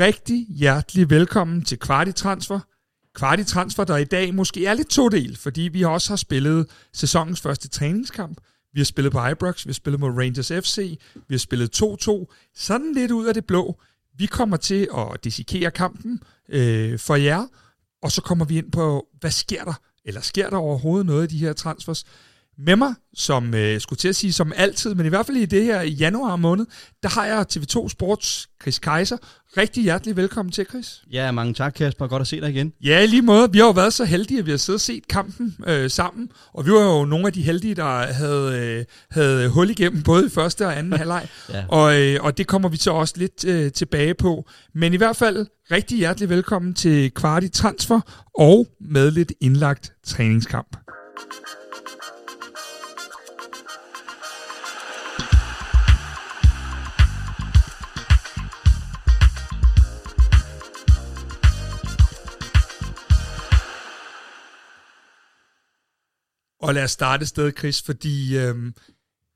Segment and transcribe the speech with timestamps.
[0.00, 2.60] rigtig hjertelig velkommen til Kvartitransfer.
[3.14, 7.68] Kvartitransfer, der i dag måske er lidt todel, fordi vi også har spillet sæsonens første
[7.68, 8.40] træningskamp.
[8.72, 12.50] Vi har spillet på Ibrox, vi har spillet mod Rangers FC, vi har spillet 2-2.
[12.54, 13.80] Sådan lidt ud af det blå.
[14.16, 17.46] Vi kommer til at dissekere kampen øh, for jer,
[18.02, 19.74] og så kommer vi ind på, hvad sker der?
[20.04, 22.04] Eller sker der overhovedet noget af de her transfers?
[22.58, 25.46] Med mig, som øh, skulle til at sige som altid, men i hvert fald i
[25.46, 26.66] det her i januar måned,
[27.02, 29.16] der har jeg TV2 Sports Chris Kaiser.
[29.56, 31.02] Rigtig hjertelig velkommen til, Chris.
[31.12, 32.06] Ja, mange tak, Kasper.
[32.06, 32.72] Godt at se dig igen.
[32.84, 33.52] Ja, i lige måde.
[33.52, 36.28] Vi har jo været så heldige, at vi har siddet og set kampen øh, sammen,
[36.52, 40.26] og vi var jo nogle af de heldige, der havde, øh, havde hul igennem både
[40.26, 41.64] i første og anden halvleg, ja.
[41.68, 44.48] og, øh, og det kommer vi så også lidt øh, tilbage på.
[44.74, 48.00] Men i hvert fald rigtig hjertelig velkommen til Kvarti Transfer
[48.38, 50.76] og med lidt indlagt træningskamp.
[66.64, 68.54] Og lad os starte sted, Chris, fordi øh,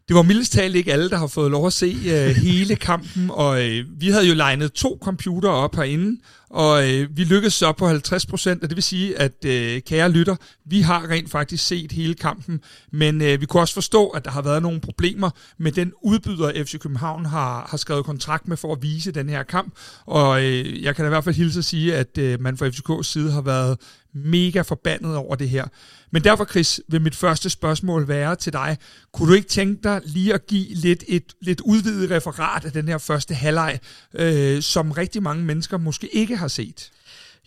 [0.09, 3.31] det var mildest talt ikke alle, der har fået lov at se øh, hele kampen,
[3.31, 6.21] og øh, vi havde jo legnet to computere op herinde,
[6.51, 10.11] og øh, vi lykkedes så på 50 procent, og det vil sige, at øh, kære
[10.11, 12.61] lytter, vi har rent faktisk set hele kampen,
[12.93, 16.65] men øh, vi kunne også forstå, at der har været nogle problemer med den udbyder,
[16.65, 19.75] FC København har, har skrevet kontrakt med for at vise den her kamp,
[20.07, 22.69] og øh, jeg kan da i hvert fald hilse at sige, at øh, man fra
[22.69, 23.79] FCK's side har været
[24.15, 25.65] mega forbandet over det her.
[26.11, 28.79] Men derfor, Chris, vil mit første spørgsmål være til dig.
[29.13, 32.89] Kunne du ikke tænke dig lige at give lidt et lidt udvidet referat af den
[32.89, 33.81] her første halvleg,
[34.15, 36.91] øh, som rigtig mange mennesker måske ikke har set?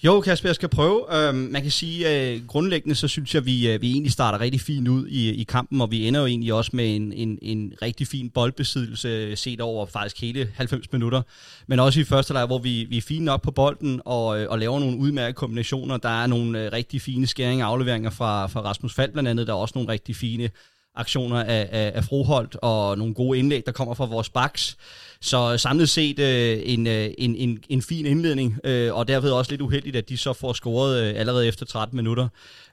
[0.03, 1.15] Jo, Kasper, jeg skal prøve.
[1.15, 4.11] Øhm, man kan sige, at øh, grundlæggende så synes jeg, at vi, øh, vi egentlig
[4.11, 7.13] starter rigtig fint ud i, i kampen, og vi ender jo egentlig også med en,
[7.13, 11.21] en, en rigtig fin boldbesiddelse øh, set over faktisk hele 90 minutter.
[11.67, 14.49] Men også i første leg, hvor vi, vi er fine op på bolden og, øh,
[14.49, 15.97] og laver nogle udmærkede kombinationer.
[15.97, 19.47] Der er nogle øh, rigtig fine skæringer og afleveringer fra, fra Rasmus Fald blandt andet.
[19.47, 20.49] Der er også nogle rigtig fine
[20.95, 24.77] aktioner af, af, af Froholt og nogle gode indlæg, der kommer fra vores backs.
[25.21, 29.51] Så samlet set øh, en, øh, en, en, en fin indledning, øh, og derved også
[29.51, 32.27] lidt uheldigt, at de så får scoret øh, allerede efter 13 minutter.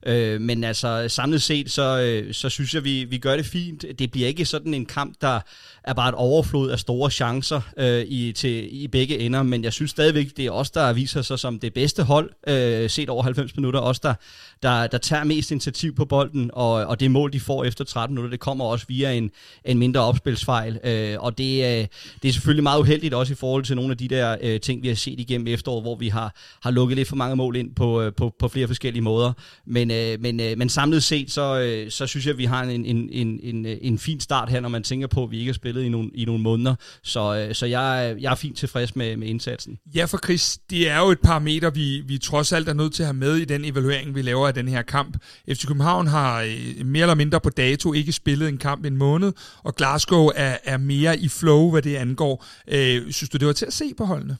[0.06, 3.84] Øh, men altså samlet set, så, øh, så synes jeg, vi, vi gør det fint.
[3.98, 5.40] Det bliver ikke sådan en kamp, der
[5.84, 9.72] er bare et overflod af store chancer øh, i, til, i begge ender, men jeg
[9.72, 13.22] synes stadigvæk, det er os, der viser sig som det bedste hold, øh, set over
[13.22, 13.80] 90 minutter.
[13.80, 14.14] Os, der,
[14.62, 18.14] der, der tager mest initiativ på bolden, og, og det mål, de får efter 13
[18.14, 19.30] minutter, det kommer også via en,
[19.64, 20.78] en mindre opspilsfejl.
[20.84, 21.86] Øh, og det, øh,
[22.22, 24.82] det er selvfølgelig meget uheldigt også i forhold til nogle af de der øh, ting,
[24.82, 27.74] vi har set igennem efteråret, hvor vi har, har lukket lidt for mange mål ind
[27.74, 29.32] på, øh, på, på flere forskellige måder.
[29.66, 32.62] Men, øh, men, øh, men samlet set, så, øh, så synes jeg, at vi har
[32.62, 35.48] en, en, en, en, en fin start her, når man tænker på, at vi ikke
[35.48, 36.74] har spillet i nogle, i nogle måneder.
[37.02, 39.78] Så, øh, så jeg, jeg er fint tilfreds med, med indsatsen.
[39.94, 43.02] Ja, for Chris, det er jo et parameter, vi, vi trods alt er nødt til
[43.02, 45.16] at have med i den evaluering, vi laver af den her kamp.
[45.52, 49.32] FC København har øh, mere eller mindre på dato ikke spillet en kamp en måned,
[49.62, 52.27] og Glasgow er, er mere i flow, hvad det angår.
[52.68, 54.36] Øh, synes du, det var til at se på holdene?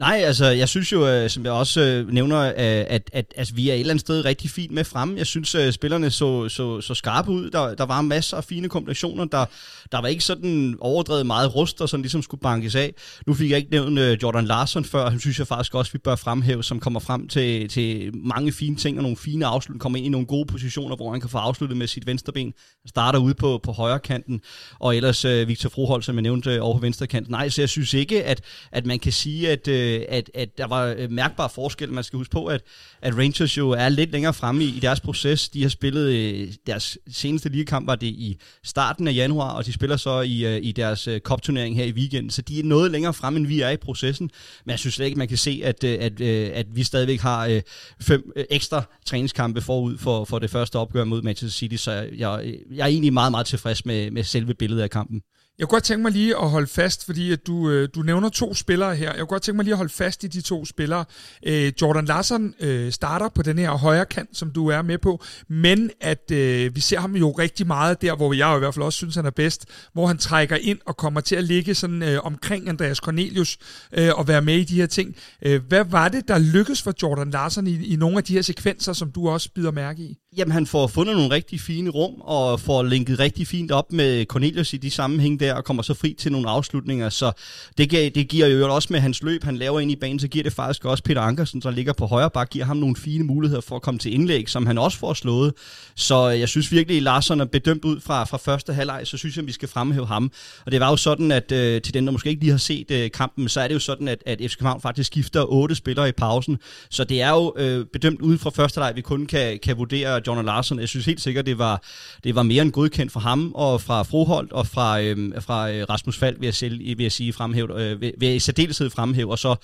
[0.00, 3.26] Nej, altså jeg synes jo, øh, som jeg også øh, nævner, øh, at, at, at
[3.36, 5.16] altså, vi er et eller andet sted rigtig fint med frem.
[5.16, 7.50] Jeg synes, at spillerne så, så, så skarpe ud.
[7.50, 9.24] Der, der var masser af fine kombinationer.
[9.24, 9.44] Der,
[9.92, 12.94] der var ikke sådan overdrevet meget rust, der sådan ligesom skulle bankes af.
[13.26, 15.10] Nu fik jeg ikke nævnt Jordan Larsson før.
[15.10, 18.76] Han synes jeg faktisk også, vi bør fremhæve, som kommer frem til, til mange fine
[18.76, 19.82] ting og nogle fine afslutninger.
[19.82, 22.52] Kommer ind i nogle gode positioner, hvor han kan få afsluttet med sit venstreben.
[22.82, 24.40] Han starter ude på, på højre kanten.
[24.78, 27.30] Og ellers Victor Froholt, som jeg nævnte, over på venstre kanten.
[27.30, 28.40] Nej, så jeg synes ikke, at,
[28.72, 29.68] at man kan sige, at
[29.98, 31.92] øh, at, at der var øh, mærkbar forskel.
[31.92, 32.62] Man skal huske på, at,
[33.02, 35.48] at Rangers jo er lidt længere fremme i, i deres proces.
[35.48, 39.72] De har spillet øh, deres seneste ligekamp var det i starten af januar, og de
[39.72, 42.30] spiller så i, øh, i deres øh, kopturnering her i weekenden.
[42.30, 44.30] Så de er noget længere fremme, end vi er i processen.
[44.64, 47.60] Men jeg synes slet ikke, man kan se, at, øh, at, at vi stadigvæk har
[48.00, 51.76] fem ekstra træningskampe forud for, for det første opgør mod Manchester City.
[51.76, 55.22] Så jeg, jeg er egentlig meget, meget tilfreds med, med selve billedet af kampen.
[55.60, 58.28] Jeg kunne godt tænke mig lige at holde fast, fordi at du, øh, du nævner
[58.28, 59.10] to spillere her.
[59.10, 61.04] Jeg kunne godt tænke mig lige at holde fast i de to spillere.
[61.46, 65.24] Øh, Jordan Larsen øh, starter på den her højre kant, som du er med på,
[65.48, 68.84] men at øh, vi ser ham jo rigtig meget der, hvor jeg i hvert fald
[68.84, 72.02] også synes, han er bedst, hvor han trækker ind og kommer til at ligge sådan
[72.02, 73.58] øh, omkring Andreas Cornelius
[73.92, 75.16] øh, og være med i de her ting.
[75.42, 78.42] Øh, hvad var det, der lykkedes for Jordan Larsen i, i nogle af de her
[78.42, 80.18] sekvenser, som du også bider mærke i?
[80.36, 84.24] Jamen, han får fundet nogle rigtig fine rum og får linket rigtig fint op med
[84.24, 87.32] Cornelius i de sammenhæng der og kommer så fri til nogle afslutninger, så
[87.78, 90.42] det, det giver jo også med hans løb, han laver ind i banen, så giver
[90.42, 93.60] det faktisk også Peter Ankersen, der ligger på højre bak, giver ham nogle fine muligheder
[93.60, 95.52] for at komme til indlæg, som han også får slået.
[95.94, 99.16] Så øh, jeg synes virkelig, at Larsson er bedømt ud fra, fra første halvleg, så
[99.16, 100.32] synes jeg, at vi skal fremhæve ham.
[100.66, 102.90] Og det var jo sådan, at øh, til den, der måske ikke lige har set
[102.90, 106.08] øh, kampen, så er det jo sådan, at, at FC København faktisk skifter otte spillere
[106.08, 106.58] i pausen.
[106.90, 110.19] Så det er jo øh, bedømt ud fra første halvleg, vi kun kan, kan vurdere
[110.26, 110.80] John Larsen.
[110.80, 111.82] Jeg synes helt sikkert, det var,
[112.24, 115.66] det var mere end godkendt fra ham, og fra Froholt, og fra, øhm, øh, fra
[115.66, 118.90] Rasmus Falk, vil jeg, selv, vil jeg sige, fremhæve, øh, vil, vil jeg i særdeleshed
[118.90, 119.54] fremhæve, og så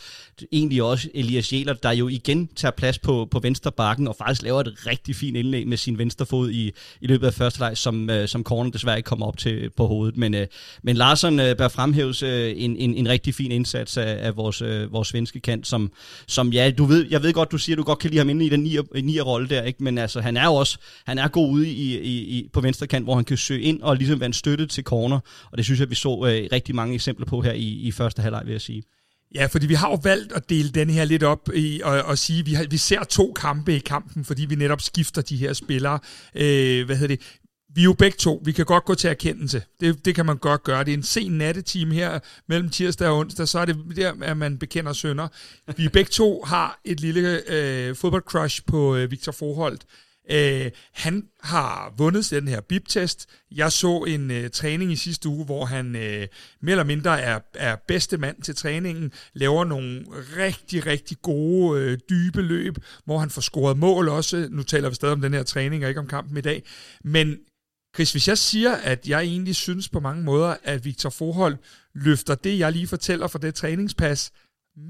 [0.53, 4.43] egentlig også Elias Jæler, der jo igen tager plads på, på venstre bakken, og faktisk
[4.43, 7.77] laver et rigtig fint indlæg med sin venstre fod i, i løbet af første leg,
[7.77, 10.17] som, øh, som corner desværre ikke kommer op til på hovedet.
[10.17, 10.47] Men, øh,
[10.83, 14.63] men Larsen øh, bør fremhæves øh, en, en, en rigtig fin indsats af, af vores,
[14.63, 15.93] øh, vores svenske kant, som,
[16.27, 18.47] som ja, du ved, jeg ved godt, du siger, du godt kan lide ham inde
[18.47, 19.85] i den nier, nier rolle der, ikke?
[19.85, 22.87] men altså, han er jo også han er god ude i, i, i, på venstre
[22.87, 25.21] kant, hvor han kan søge ind og ligesom være en støtte til corner,
[25.51, 28.23] og det synes jeg, vi så øh, rigtig mange eksempler på her i, i første
[28.23, 28.83] halvleg, vil jeg sige.
[29.35, 32.19] Ja, fordi vi har jo valgt at dele den her lidt op i, og, og
[32.19, 35.37] sige, at vi, har, vi ser to kampe i kampen, fordi vi netop skifter de
[35.37, 35.99] her spillere.
[36.35, 37.39] Øh, hvad hedder det?
[37.75, 39.63] Vi er jo begge to, vi kan godt gå til erkendelse.
[39.81, 40.85] Det, det kan man godt gøre.
[40.85, 44.37] Det er en sen nattetime her mellem tirsdag og onsdag, så er det der, at
[44.37, 45.29] man bekender sønder.
[45.77, 49.85] Vi begge to har et lille øh, fodboldcrush på øh, Victor Forholdt.
[50.31, 53.27] Øh, han har vundet den her BIP-test.
[53.51, 56.27] Jeg så en øh, træning i sidste uge, hvor han øh,
[56.61, 60.05] mere eller mindre er, er bedste mand til træningen, laver nogle
[60.37, 64.49] rigtig, rigtig gode, øh, dybe løb, hvor han får scoret mål også.
[64.51, 66.63] Nu taler vi stadig om den her træning, og ikke om kampen i dag.
[67.05, 67.37] Men
[67.95, 71.57] Chris, hvis jeg siger, at jeg egentlig synes på mange måder, at Victor Forhold
[71.95, 74.33] løfter det, jeg lige fortæller fra det træningspas,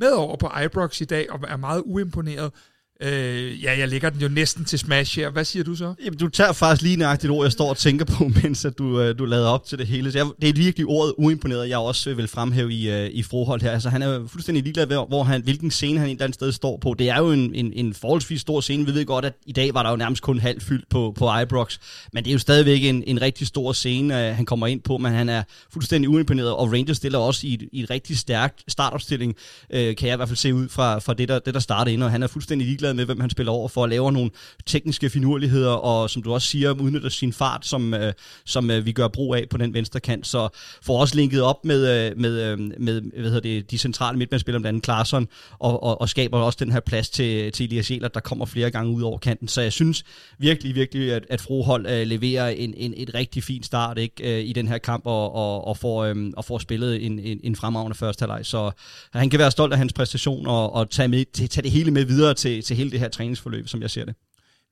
[0.01, 2.53] med over på Ibrox i dag, og er meget uimponeret,
[3.01, 5.31] Øh, ja, jeg lægger den jo næsten til smash her.
[5.31, 5.95] Hvad siger du så?
[6.05, 9.01] Jamen, du tager faktisk lige nøjagtigt ord, jeg står og tænker på, mens at du,
[9.01, 10.13] øh, du lader op til det hele.
[10.13, 13.61] Så jeg, det er virkelig ordet uimponeret, jeg også vil fremhæve i, øh, i forhold
[13.63, 13.71] her.
[13.71, 16.53] Altså, han er fuldstændig ligeglad ved, hvor han, hvilken scene han et eller andet sted
[16.53, 16.95] står på.
[16.99, 18.87] Det er jo en, en, en forholdsvis stor scene.
[18.87, 21.39] Vi ved godt, at i dag var der jo nærmest kun halvt fyldt på, på
[21.39, 21.79] Ibrox.
[22.13, 24.99] Men det er jo stadigvæk en, en rigtig stor scene, øh, han kommer ind på.
[24.99, 28.65] Men han er fuldstændig uimponeret, og Rangers stiller også i et, i et rigtig stærkt
[28.69, 29.35] startopstilling,
[29.71, 31.93] øh, kan jeg i hvert fald se ud fra, fra det, der, det, der starter
[31.93, 32.03] ind.
[32.03, 34.31] Og han er fuldstændig ligeglad med, hvem han spiller over for, at laver nogle
[34.67, 38.13] tekniske finurligheder, og som du også siger, udnytter sin fart, som, øh,
[38.45, 40.27] som øh, vi gør brug af på den venstre kant.
[40.27, 40.49] Så
[40.83, 44.61] får også linket op med, øh, med, øh, med hvad hedder det, de centrale midtbanespillere,
[44.61, 45.29] blandt andet Klaarsson,
[45.59, 48.71] og, og, og skaber også den her plads til, til Elias Jæler, der kommer flere
[48.71, 49.49] gange ud over kanten.
[49.49, 50.05] Så jeg synes
[50.39, 54.45] virkelig, virkelig, at, at Frohold øh, leverer en, en, et rigtig fint start ikke, øh,
[54.45, 57.57] i den her kamp, og, og, og, får, øh, og får spillet en, en, en
[57.57, 58.47] fremragende første halvleg.
[58.47, 58.71] Så
[59.13, 62.05] han kan være stolt af hans præstation, og, og tage, med, tage det hele med
[62.05, 64.15] videre til, til hele det her træningsforløb, som jeg ser det.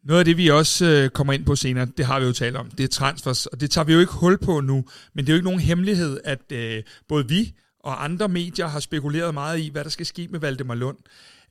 [0.05, 2.57] Noget af det, vi også øh, kommer ind på senere, det har vi jo talt
[2.57, 4.85] om, det er transfers, og det tager vi jo ikke hul på nu,
[5.15, 8.81] men det er jo ikke nogen hemmelighed, at øh, både vi og andre medier har
[8.81, 10.97] spekuleret meget i, hvad der skal ske med Valdemar Lund.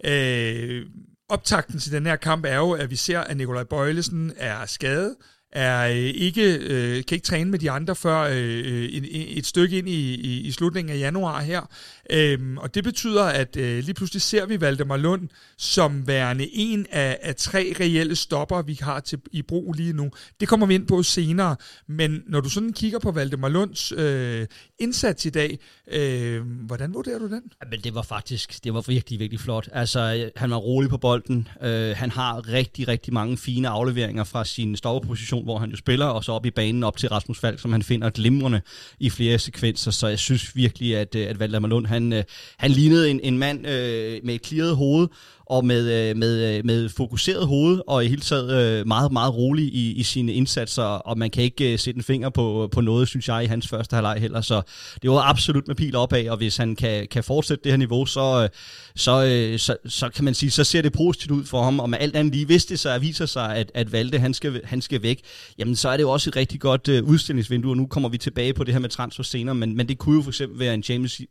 [0.06, 0.86] Øh,
[1.30, 5.16] optakten til den her kamp er jo, at vi ser, at Nikolaj Bøjlesen er skadet,
[5.54, 9.46] er øh, ikke, øh, kan ikke træne med de andre før øh, øh et, et
[9.46, 11.62] stykke ind i, i, i slutningen af januar her.
[12.10, 16.86] Øhm, og det betyder, at øh, lige pludselig ser vi Valdemar Lund som værende en
[16.92, 20.12] af, af tre reelle stopper, vi har til, i brug lige nu.
[20.40, 21.56] Det kommer vi ind på senere.
[21.88, 24.48] Men når du sådan kigger på Valdemar Lunds øh,
[24.80, 25.60] indsats i dag,
[25.92, 27.42] øh, hvordan vurderer du den?
[27.70, 29.70] Men det var faktisk, det var virkelig, virkelig flot.
[29.72, 31.48] Altså, øh, han var rolig på bolden.
[31.62, 36.06] Øh, han har rigtig, rigtig mange fine afleveringer fra sin stopperposition, hvor han jo spiller,
[36.06, 38.62] og så op i banen op til Rasmus Falk, som han finder glimrende
[39.00, 39.92] i flere sekvenser.
[39.92, 42.24] Så jeg synes virkelig, at, øh, at Valdemar Lund han, øh,
[42.58, 45.08] han lignede en, en mand øh, med et klirret hoved,
[45.54, 49.36] og med, øh, med, øh, med fokuseret hoved, og i hele taget øh, meget, meget
[49.36, 53.08] rolig i, i sine indsatser, og man kan ikke sætte en finger på, på noget,
[53.08, 54.62] synes jeg, i hans første halvleg heller, så
[55.02, 58.06] det var absolut med pil opad, og hvis han kan, kan fortsætte det her niveau,
[58.06, 58.50] så,
[58.96, 59.14] så,
[59.58, 62.16] så, så kan man sige, så ser det positivt ud for ham, og med alt
[62.16, 65.22] andet lige, hvis det så viser sig, at, at Valde, han skal, han skal væk,
[65.58, 68.54] jamen så er det jo også et rigtig godt udstillingsvindue, og nu kommer vi tilbage
[68.54, 70.84] på det her med transfer senere, men, men det kunne jo for eksempel være en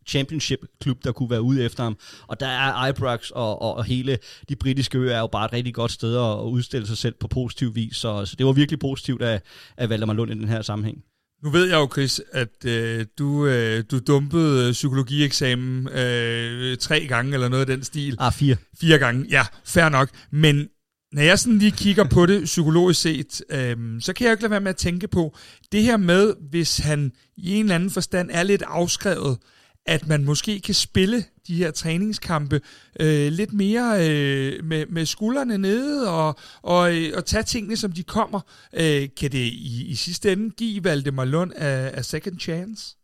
[0.06, 1.96] championship-klub, der kunne være ude efter ham,
[2.26, 5.44] og der er Ibrox og, og, og hele hele de britiske øer er jo bare
[5.44, 8.52] et rigtig godt sted at udstille sig selv på positiv vis, så, så det var
[8.52, 9.40] virkelig positivt af,
[9.76, 10.98] af Valdemar Lund i den her sammenhæng.
[11.42, 17.34] Nu ved jeg jo, Chris, at øh, du, øh, du dumpede psykologieksamen øh, tre gange,
[17.34, 18.16] eller noget af den stil.
[18.18, 18.56] Ah, fire.
[18.80, 20.08] Fire gange, ja, fair nok.
[20.30, 20.68] Men
[21.12, 24.50] når jeg sådan lige kigger på det psykologisk set, øh, så kan jeg ikke lade
[24.50, 25.36] være med at tænke på,
[25.72, 29.38] det her med, hvis han i en eller anden forstand er lidt afskrevet,
[29.86, 32.60] at man måske kan spille de her træningskampe
[33.00, 37.92] øh, lidt mere øh, med, med skuldrene nede og, og, øh, og tage tingene, som
[37.92, 38.40] de kommer.
[38.72, 42.96] Øh, kan det i, i sidste ende give Valdemar Lund af, a second chance?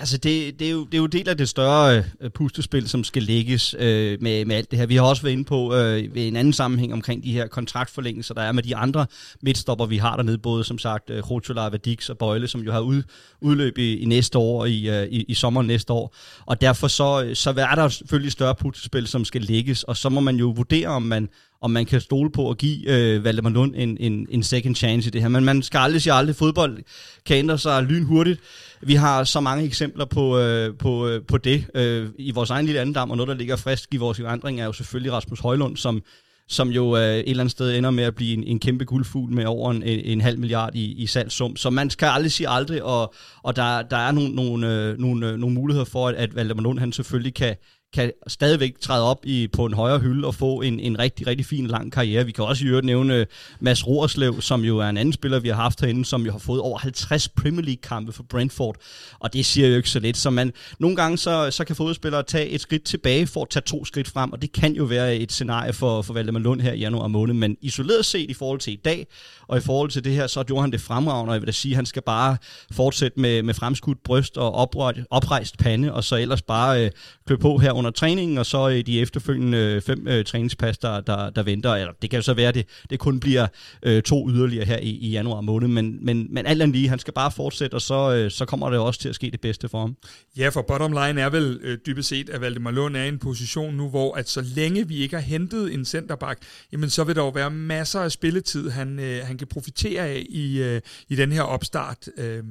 [0.00, 3.04] Altså, det, det, er jo, det er jo del af det større øh, pustespil, som
[3.04, 4.86] skal lægges øh, med, med alt det her.
[4.86, 8.34] Vi har også været inde på øh, ved en anden sammenhæng omkring de her kontraktforlængelser,
[8.34, 9.06] der er med de andre
[9.42, 12.80] midtstopper, vi har dernede, både som sagt øh, Rotola, Vadix og Bøjle, som jo har
[12.80, 13.02] ud,
[13.40, 16.14] udløb i, i næste år, i, øh, i, i sommeren næste år.
[16.46, 20.08] Og derfor så, øh, så er der selvfølgelig større pustespil, som skal lægges, og så
[20.08, 21.28] må man jo vurdere, om man
[21.62, 25.08] om man kan stole på at give øh, Valdemar Lund en, en, en second chance
[25.08, 25.28] i det her.
[25.28, 26.78] Men man skal aldrig sige aldrig, fodbold
[27.26, 28.40] kan ændre sig lynhurtigt.
[28.82, 32.66] Vi har så mange eksempler på, øh, på, øh, på det øh, i vores egen
[32.66, 35.76] lille andendam, og noget, der ligger frisk i vores vandring, er jo selvfølgelig Rasmus Højlund,
[35.76, 36.02] som
[36.50, 39.32] som jo øh, et eller andet sted ender med at blive en, en kæmpe guldfugl
[39.32, 41.56] med over en, en halv milliard i, i salgssum.
[41.56, 45.28] Så man skal aldrig sige aldrig, og, og der, der er nogle, nogle, øh, nogle,
[45.28, 47.56] øh, nogle muligheder for, at, at Valdemar Lund han selvfølgelig kan,
[47.92, 51.46] kan stadigvæk træde op i, på en højere hylde og få en, en rigtig, rigtig
[51.46, 52.26] fin lang karriere.
[52.26, 53.26] Vi kan også i øvrigt nævne øh,
[53.60, 56.38] Mads Roerslev, som jo er en anden spiller, vi har haft herinde, som jo har
[56.38, 58.76] fået over 50 Premier League-kampe for Brentford,
[59.18, 60.16] og det siger jo ikke så lidt.
[60.16, 63.62] Så man, nogle gange så, så kan fodboldspillere tage et skridt tilbage for at tage
[63.66, 66.72] to skridt frem, og det kan jo være et scenarie for, for Valdemar Lund her
[66.72, 69.06] i januar måned, men isoleret set i forhold til i dag,
[69.48, 71.52] og i forhold til det her, så gjorde han det fremragende, og jeg vil da
[71.52, 72.36] sige, at han skal bare
[72.72, 76.90] fortsætte med, med fremskudt bryst og oprejst, oprejst pande, og så ellers bare øh,
[77.26, 81.30] klø på her under træningen, og så de efterfølgende øh, fem øh, træningspas, der, der,
[81.30, 81.74] der venter.
[81.74, 83.46] Eller det kan jo så være, at det, det kun bliver
[83.82, 86.98] øh, to yderligere her i, i januar måned, men, men, men alt andet lige, han
[86.98, 89.68] skal bare fortsætte, og så, øh, så kommer det også til at ske det bedste
[89.68, 89.96] for ham.
[90.36, 93.18] Ja, for bottom line er vel øh, dybest set, at Valdemar Lund er i en
[93.18, 96.38] position nu, hvor at så længe vi ikke har hentet en centerback,
[96.72, 100.26] jamen så vil der jo være masser af spilletid, han, øh, han kan profitere af
[100.28, 102.08] i, øh, i den her opstart.
[102.16, 102.42] Øh.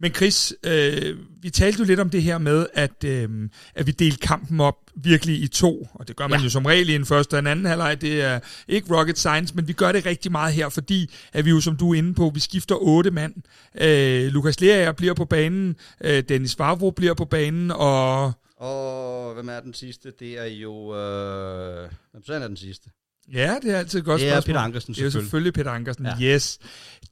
[0.00, 3.28] Men Chris, øh, vi talte jo lidt om det her med, at, øh,
[3.74, 6.44] at vi delte kampen op virkelig i to, og det gør man ja.
[6.44, 8.00] jo som regel i en første og en anden halvleg.
[8.00, 11.50] Det er ikke rocket science, men vi gør det rigtig meget her, fordi at vi
[11.50, 13.34] jo, som du er inde på, vi skifter otte mand.
[13.80, 18.32] Øh, Lukas Lerager bliver på banen, øh, Dennis Favro bliver på banen, og...
[18.56, 20.12] Og hvem er den sidste?
[20.18, 20.96] Det er jo...
[20.96, 21.90] Øh...
[22.12, 22.90] Hvem så er den sidste?
[23.32, 24.54] Ja, det er altid et godt det er spørgsmål.
[24.54, 25.12] Peter Ankersen, selvfølgelig.
[25.12, 26.34] Det er selvfølgelig Peter Ankersen, ja.
[26.34, 26.58] yes.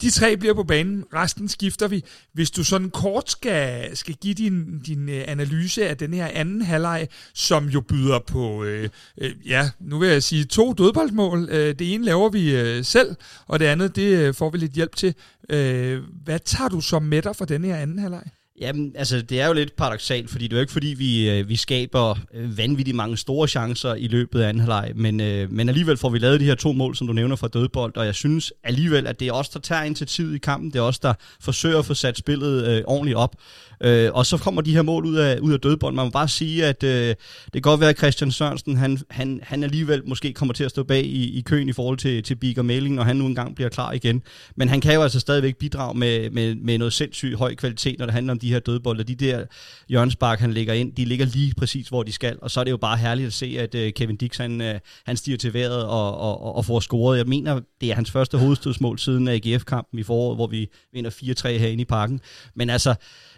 [0.00, 2.04] De tre bliver på banen, resten skifter vi.
[2.32, 6.62] Hvis du sådan kort skal, skal give din, din øh, analyse af den her anden
[6.62, 11.48] halvleg, som jo byder på, øh, øh, ja, nu vil jeg sige to dødboldsmål.
[11.50, 14.72] Øh, det ene laver vi øh, selv, og det andet, det øh, får vi lidt
[14.72, 15.14] hjælp til.
[15.48, 18.24] Øh, hvad tager du så med dig for den her anden halvleg?
[18.60, 21.48] Jamen, altså, det er jo lidt paradoxalt, fordi det er jo ikke fordi, vi, øh,
[21.48, 25.68] vi skaber øh, vanvittigt mange store chancer i løbet af anden halvleg, men, øh, men
[25.68, 28.14] alligevel får vi lavet de her to mål, som du nævner fra dødbold, og jeg
[28.14, 31.14] synes alligevel, at det er os, der tager initiativet i kampen, det er os, der
[31.40, 33.36] forsøger at få sat spillet øh, ordentligt op,
[33.80, 35.94] øh, og så kommer de her mål ud af, ud af dødbold.
[35.94, 39.40] Man må bare sige, at øh, det kan godt være, at Christian Sørensen, han, han,
[39.42, 42.34] han alligevel måske kommer til at stå bag i, i køen i forhold til, til
[42.34, 44.22] Big og Mailing, når han nu engang bliver klar igen,
[44.56, 48.06] men han kan jo altså stadigvæk bidrage med, med, med noget sindssygt høj kvalitet, når
[48.06, 49.04] det handler om de de her dødbolde.
[49.04, 49.44] De der
[49.88, 52.38] hjørnspark, han lægger ind, de ligger lige præcis, hvor de skal.
[52.42, 54.80] Og så er det jo bare herligt at se, at øh, Kevin Dix, han, øh,
[55.06, 57.18] han stiger til vejret og, og, og får scoret.
[57.18, 61.10] Jeg mener, det er hans første hovedstødsmål siden øh, AGF-kampen i foråret, hvor vi vinder
[61.10, 62.20] 4-3 herinde i parken.
[62.54, 62.94] Men altså,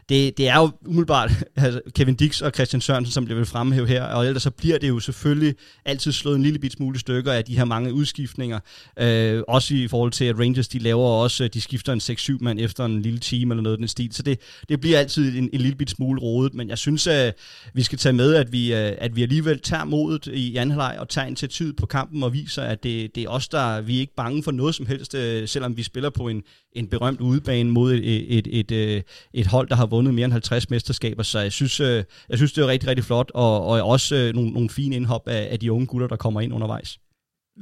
[0.09, 3.87] det, det er jo umiddelbart altså Kevin Dix og Christian Sørensen, som bliver vil fremhæve
[3.87, 7.33] her, og ellers så bliver det jo selvfølgelig altid slået en lille bit smule stykker
[7.33, 8.61] af de her mange udskiftninger.
[8.99, 12.39] Øh, også i forhold til, at Rangers de laver også, øh, de skifter en 6-7
[12.41, 15.51] mand efter en lille time eller noget den stil, så det, det bliver altid en,
[15.53, 17.35] en lille bit smule rodet, men jeg synes, at
[17.75, 20.97] vi skal tage med, at vi, øh, at vi alligevel tager modet i anden halvleg
[20.99, 24.01] og tager initiativet på kampen og viser, at det, det er os, der vi er
[24.01, 25.13] ikke bange for noget som helst,
[25.51, 26.43] selvom vi spiller på en,
[26.79, 29.03] en berømt udebane mod et, et, et, et,
[29.35, 32.53] øh, hold, der har vundet mere end 50 mesterskaber, så jeg synes, øh, jeg synes
[32.53, 35.61] det er rigtig, rigtig flot, og, og også øh, nogle, nogle fine indhop af, af
[35.61, 36.99] de unge gutter, der kommer ind undervejs.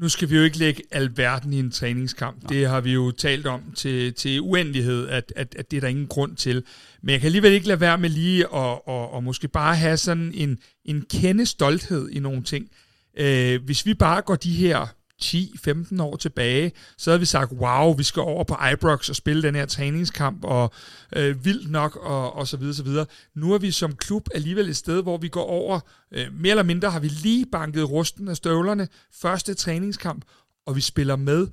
[0.00, 2.42] Nu skal vi jo ikke lægge alverden i en træningskamp.
[2.42, 2.49] Nej.
[2.49, 5.88] Det har vi jo talt om til, til uendelighed, at, at, at det er der
[5.88, 6.64] ingen grund til.
[7.02, 8.50] Men jeg kan alligevel ikke lade være med lige at
[8.87, 12.68] og, og måske bare have sådan en, en kende stolthed i nogle ting.
[13.18, 17.94] Øh, hvis vi bare går de her 10-15 år tilbage, så havde vi sagt, wow,
[17.94, 20.73] vi skal over på Ibrox og spille den her træningskamp, og
[21.16, 23.06] øh, vildt nok, og, og så videre, så videre.
[23.35, 25.80] Nu er vi som klub alligevel et sted, hvor vi går over,
[26.12, 30.25] øh, mere eller mindre har vi lige banket rusten af støvlerne, første træningskamp,
[30.66, 31.46] og vi spiller med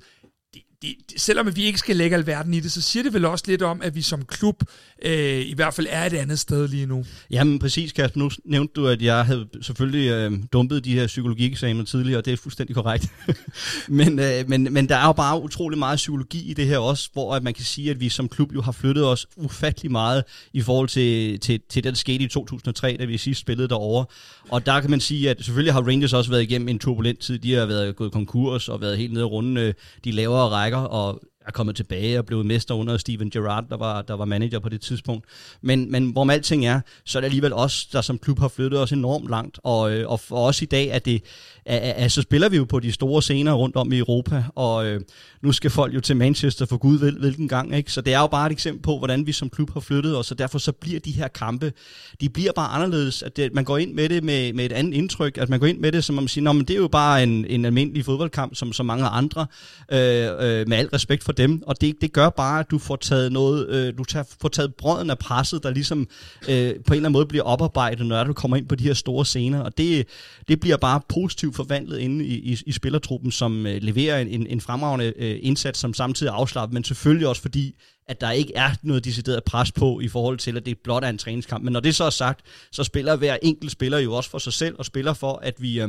[0.84, 3.62] det, selvom vi ikke skal lægge alverden i det, så siger det vel også lidt
[3.62, 4.62] om, at vi som klub
[5.02, 7.04] øh, i hvert fald er et andet sted lige nu.
[7.30, 8.20] Jamen præcis, Kasper.
[8.20, 12.32] Nu nævnte du, at jeg havde selvfølgelig øh, dumpet de her psykologieksamener tidligere, og det
[12.32, 13.06] er fuldstændig korrekt.
[13.88, 17.08] men, øh, men, men der er jo bare utrolig meget psykologi i det her også,
[17.12, 20.24] hvor at man kan sige, at vi som klub jo har flyttet os ufattelig meget
[20.52, 24.06] i forhold til, til, til det, der skete i 2003, da vi sidst spillede derovre.
[24.48, 27.38] Og der kan man sige, at selvfølgelig har Rangers også været igennem en turbulent tid.
[27.38, 29.74] De har været gået konkurs og været helt nede rundt øh,
[30.04, 34.02] de lavere rækker, og er kommet tilbage og blevet mester under Steven Gerrard, der var,
[34.02, 35.24] der var manager på det tidspunkt.
[35.62, 38.80] Men, men hvorom alting er, så er det alligevel os, der som klub har flyttet
[38.80, 39.58] os enormt langt.
[39.62, 41.22] Og, øh, og for os i dag, er det,
[41.66, 44.86] at, er, så spiller vi jo på de store scener rundt om i Europa, og
[44.86, 45.00] øh,
[45.42, 47.76] nu skal folk jo til Manchester for Gud ved hvilken gang.
[47.76, 47.92] Ikke?
[47.92, 50.30] Så det er jo bare et eksempel på, hvordan vi som klub har flyttet os,
[50.30, 51.72] og derfor så bliver de her kampe,
[52.20, 53.22] de bliver bare anderledes.
[53.22, 55.66] At det, man går ind med det med, med et andet indtryk, at man går
[55.66, 58.54] ind med det, som man siger, men det er jo bare en, en almindelig fodboldkamp,
[58.54, 59.46] som så mange andre,
[59.92, 62.96] øh, øh, med al respekt for dem, og det, det gør bare, at du får
[62.96, 66.68] taget noget, øh, du tager, får taget brøden af presset, der ligesom øh, på en
[66.68, 69.78] eller anden måde bliver oparbejdet, når du kommer ind på de her store scener, og
[69.78, 70.06] det,
[70.48, 74.60] det bliver bare positivt forvandlet inde i, i, i spillertruppen, som øh, leverer en, en
[74.60, 77.74] fremragende øh, indsats, som samtidig er afslappet, men selvfølgelig også fordi,
[78.08, 81.08] at der ikke er noget decideret pres på i forhold til, at det blot er
[81.08, 81.64] en træningskamp.
[81.64, 82.40] Men når det så er sagt,
[82.72, 85.80] så spiller hver enkelt spiller jo også for sig selv, og spiller for, at vi...
[85.80, 85.88] Øh,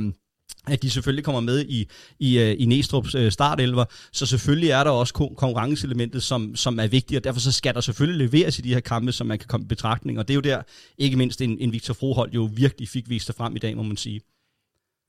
[0.68, 1.88] at de selvfølgelig kommer med i,
[2.20, 6.88] i, øh, i Næstrup's øh, startelver, så selvfølgelig er der også konkurrenceelementet, som, som er
[6.88, 9.48] vigtigt, og derfor så skal der selvfølgelig leveres i de her kampe, som man kan
[9.48, 10.62] komme i betragtning, og det er jo der,
[10.98, 13.84] ikke mindst en, en Victor Froholt jo virkelig fik vist sig frem i dag, må
[13.84, 14.22] man sige.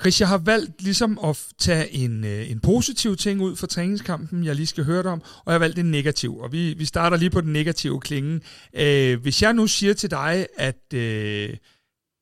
[0.03, 4.45] Chris, jeg har valgt ligesom at tage en, øh, en positiv ting ud for træningskampen,
[4.45, 6.85] jeg lige skal høre dig om, og jeg har valgt en negativ, og vi, vi
[6.85, 8.41] starter lige på den negative klinge.
[8.75, 10.95] Øh, hvis jeg nu siger til dig, at...
[10.95, 11.57] Øh,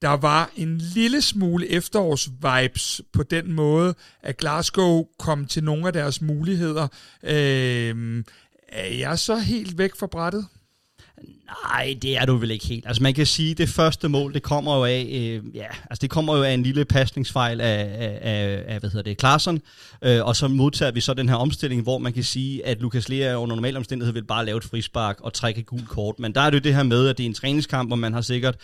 [0.04, 5.92] der var en lille smule efterårsvibes på den måde, at Glasgow kom til nogle af
[5.92, 6.88] deres muligheder.
[7.22, 8.24] Øh,
[8.68, 10.46] er jeg så helt væk fra brættet?
[11.64, 12.86] Nej, det er du vel ikke helt.
[12.86, 16.00] Altså man kan sige, at det første mål, det kommer jo af, øh, ja, altså
[16.00, 19.60] det kommer jo af en lille pasningsfejl af, af, af, af hvad hedder det, Klaarsson,
[20.02, 23.08] øh, og så modtager vi så den her omstilling, hvor man kan sige, at Lukas
[23.08, 26.18] Lea under normale omstændigheder vil bare lave et frispark og trække et gult kort.
[26.18, 28.12] Men der er det jo det her med, at det er en træningskamp, og man
[28.12, 28.56] har sikkert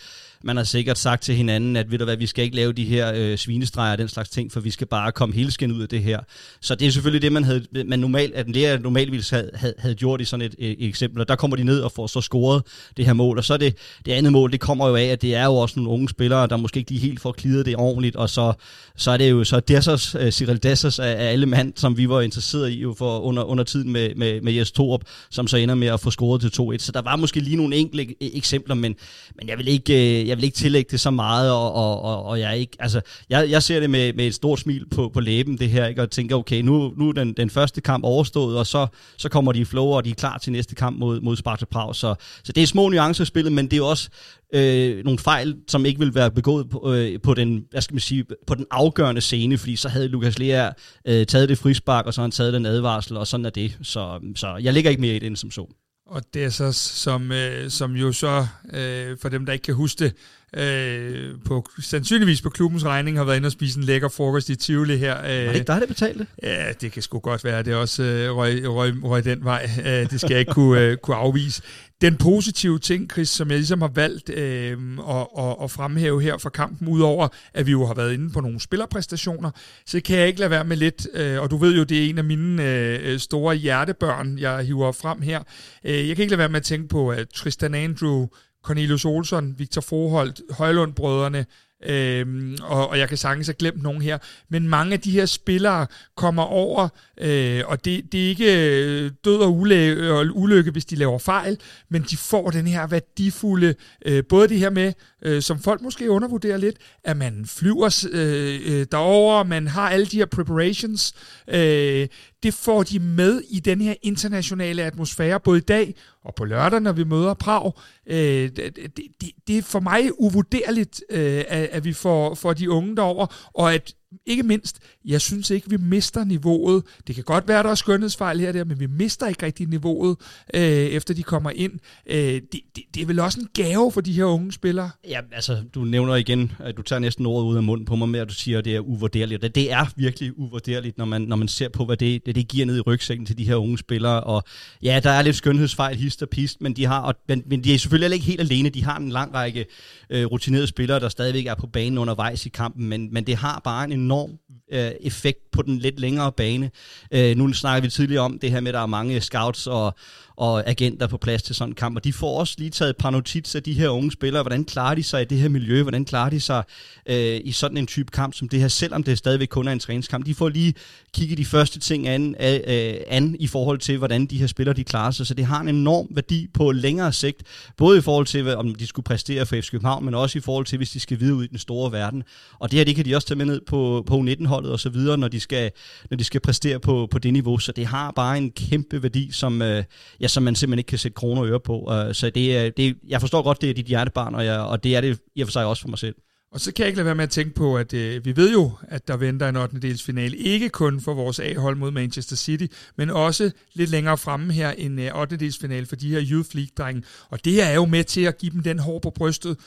[0.43, 2.85] man har sikkert sagt til hinanden, at ved du hvad, vi skal ikke lave de
[2.85, 5.89] her øh, svinestreger og den slags ting, for vi skal bare komme helskin ud af
[5.89, 6.19] det her.
[6.61, 9.73] Så det er selvfølgelig det, man, havde, man normalt, at en lærer normalvis havde, havde,
[9.77, 12.07] havde gjort i sådan et, et, et eksempel, og der kommer de ned og får
[12.07, 12.63] så scoret
[12.97, 15.21] det her mål, og så er det, det andet mål, det kommer jo af, at
[15.21, 17.75] det er jo også nogle unge spillere, der måske ikke lige helt får klidet det
[17.75, 18.53] ordentligt, og så,
[18.95, 22.09] så er det jo så Dessers, uh, Cyril Dessers af, af alle mand, som vi
[22.09, 25.57] var interesseret i jo for under, under tiden med, med, med Jes Torup, som så
[25.57, 26.77] ender med at få scoret til 2-1.
[26.77, 28.95] Så der var måske lige nogle enkelte øh, eksempler, men,
[29.35, 32.23] men jeg vil ikke, øh, jeg vil ikke tillægge det så meget, og, og, og,
[32.23, 35.19] og jeg, ikke, altså, jeg, jeg ser det med, med et stort smil på, på
[35.19, 36.01] læben, det her, ikke?
[36.01, 39.51] og tænker, okay, nu, nu er den, den første kamp overstået, og så, så kommer
[39.51, 41.95] de i flow, og de er klar til næste kamp mod, mod Sparta Prag.
[41.95, 44.09] Så, så det er små nuancer i spillet, men det er også
[44.53, 48.01] øh, nogle fejl, som ikke vil være begået på, øh, på, den, hvad skal man
[48.01, 50.69] sige, på den afgørende scene, fordi så havde Lukas Lea
[51.07, 53.77] øh, taget det frispark, og så har han taget den advarsel, og sådan er det.
[53.81, 55.80] Så, så jeg ligger ikke mere i den som så.
[56.11, 59.75] Og det er så, som, øh, som jo så, øh, for dem der ikke kan
[59.75, 60.13] huske det,
[60.57, 64.55] øh, på, sandsynligvis på klubbens regning har været inde og spise en lækker frokost i
[64.55, 65.17] Tivoli her.
[65.17, 66.27] Øh, var det ikke dig, der betalte?
[66.43, 67.63] Ja, det kan sgu godt være.
[67.63, 69.69] Det er også øh, røg, røg, røg den vej.
[69.85, 71.61] Øh, det skal jeg ikke kunne, øh, kunne afvise.
[72.01, 74.77] Den positive ting, Chris, som jeg ligesom har valgt øh,
[75.09, 78.41] at, at, at fremhæve her for kampen, udover at vi jo har været inde på
[78.41, 79.51] nogle spillerpræstationer,
[79.85, 82.09] så kan jeg ikke lade være med lidt, øh, og du ved jo, det er
[82.09, 85.43] en af mine øh, store hjertebørn, jeg hiver frem her.
[85.85, 88.27] Øh, jeg kan ikke lade være med at tænke på, at Tristan Andrew
[88.63, 91.45] Cornelius Olsson, Victor Forholdt, Højlund-brødrene,
[91.85, 94.17] Øhm, og, og jeg kan sagtens have glemt nogen her,
[94.49, 96.89] men mange af de her spillere kommer over,
[97.21, 101.19] øh, og det, det er ikke øh, død og, ulykke, og ulykke, hvis de laver
[101.19, 101.57] fejl,
[101.89, 106.11] men de får den her værdifulde, øh, både det her med, øh, som folk måske
[106.11, 111.13] undervurderer lidt, at man flyver øh, øh, derover, man har alle de her preparations,
[111.47, 112.07] øh,
[112.43, 116.81] det får de med i den her internationale atmosfære, både i dag og på lørdag,
[116.81, 117.71] når vi møder Prag.
[118.07, 122.69] Øh, det, det, det er for mig uvurderligt, øh, at, at vi får, får de
[122.69, 123.93] unge derover, og at
[124.25, 126.83] ikke mindst, jeg synes ikke, vi mister niveauet.
[127.07, 129.67] Det kan godt være, der er skønhedsfejl her og der, men vi mister ikke rigtig
[129.67, 130.17] niveauet,
[130.53, 131.71] øh, efter de kommer ind.
[132.05, 134.89] Øh, det, det, det er vel også en gave for de her unge spillere?
[135.07, 138.09] Ja, altså, du nævner igen, at du tager næsten ordet ud af munden på mig
[138.09, 139.41] med, at du siger, at det er uvurderligt.
[139.41, 142.47] Det, det er virkelig uvurderligt, når man, når man ser på, hvad det, det, det
[142.47, 144.23] giver ned i rygsækken til de her unge spillere.
[144.23, 144.43] Og
[144.83, 147.73] ja, der er lidt skønhedsfejl, hist og pist, men de, har, og, men, men de
[147.73, 148.69] er selvfølgelig ikke helt alene.
[148.69, 149.65] De har en lang række
[150.09, 153.61] øh, rutinerede spillere, der stadigvæk er på banen undervejs i kampen, men, men det har
[153.63, 154.31] bare en enorm
[154.71, 156.71] øh, effekt på den lidt længere bane.
[157.11, 159.95] Øh, nu snakker vi tidligere om det her med, at der er mange scouts og,
[160.41, 162.97] og agenter på plads til sådan en kamp, og de får også lige taget et
[162.97, 165.81] par notits af de her unge spillere, hvordan klarer de sig i det her miljø,
[165.81, 166.63] hvordan klarer de sig
[167.05, 169.79] øh, i sådan en type kamp som det her, selvom det stadigvæk kun er en
[169.79, 170.25] træningskamp.
[170.25, 170.73] De får lige
[171.13, 174.75] kigget de første ting an, øh, øh an i forhold til, hvordan de her spillere
[174.75, 177.43] de klarer sig, så det har en enorm værdi på længere sigt,
[177.77, 180.65] både i forhold til, om de skulle præstere for FC København, men også i forhold
[180.65, 182.23] til, hvis de skal videre ud i den store verden.
[182.59, 184.89] Og det her, det kan de også tage med ned på på, U19-holdet og så
[184.89, 185.71] videre, når de skal,
[186.09, 187.57] når de skal præstere på, på det niveau.
[187.57, 189.83] Så det har bare en kæmpe værdi, som, øh,
[190.19, 191.79] jeg som man simpelthen ikke kan sætte kroner og øre på.
[191.79, 194.95] Uh, så det, det, jeg forstår godt, det er dit hjertebarn, og, jeg, og det
[194.95, 196.15] er det i og for sig også for mig selv.
[196.51, 198.51] Og så kan jeg ikke lade være med at tænke på, at øh, vi ved
[198.51, 199.79] jo, at der venter en 8.
[199.79, 200.37] dels finale.
[200.37, 202.65] Ikke kun for vores A-hold mod Manchester City,
[202.97, 205.37] men også lidt længere fremme her en øh, 8.
[205.37, 207.03] dels finale for de her Youth League-drenge.
[207.29, 209.57] Og det er jo med til at give dem den hår på brystet,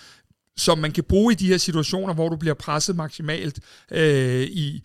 [0.56, 4.82] som man kan bruge i de her situationer, hvor du bliver presset maksimalt øh, i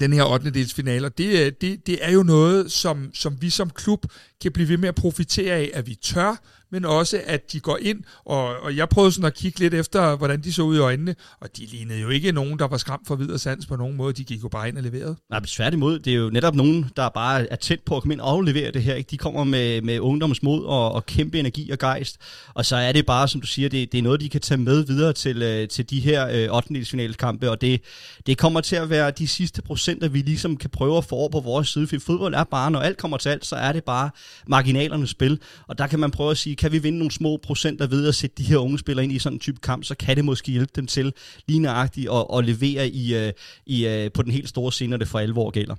[0.00, 0.50] den her 8.
[0.50, 1.06] dels finale.
[1.06, 4.06] Og det, øh, det, det er jo noget, som, som vi som klub
[4.42, 7.78] kan blive ved med at profitere af, at vi tør men også at de går
[7.82, 10.78] ind, og, og jeg prøvede sådan at kigge lidt efter, hvordan de så ud i
[10.78, 13.96] øjnene, og de lignede jo ikke nogen, der var skræmt for videre sans på nogen
[13.96, 15.16] måde, de gik jo bare ind og leverede.
[15.30, 18.14] Nej, men tværtimod, det er jo netop nogen, der bare er tæt på at komme
[18.14, 18.94] ind og levere det her.
[18.94, 19.10] Ikke?
[19.10, 22.16] De kommer med, med ungdomsmod og, og kæmpe energi og gejst,
[22.54, 24.58] og så er det bare, som du siger, det, det er noget, de kan tage
[24.58, 27.14] med videre til, øh, til de her øh, 8.
[27.18, 27.82] kampe, og det,
[28.26, 31.28] det kommer til at være de sidste procenter, vi ligesom kan prøve at få over
[31.28, 33.84] på vores side, for fodbold er bare, når alt kommer til alt, så er det
[33.84, 34.10] bare
[34.46, 37.86] marginalernes spil, og der kan man prøve at sige, kan vi vinde nogle små procenter
[37.86, 40.16] ved at sætte de her unge spillere ind i sådan en type kamp, så kan
[40.16, 41.12] det måske hjælpe dem til
[41.48, 43.32] lige nøjagtigt at, at levere i, øh,
[43.66, 45.74] i, øh, på den helt store scene, når det for alvor gælder.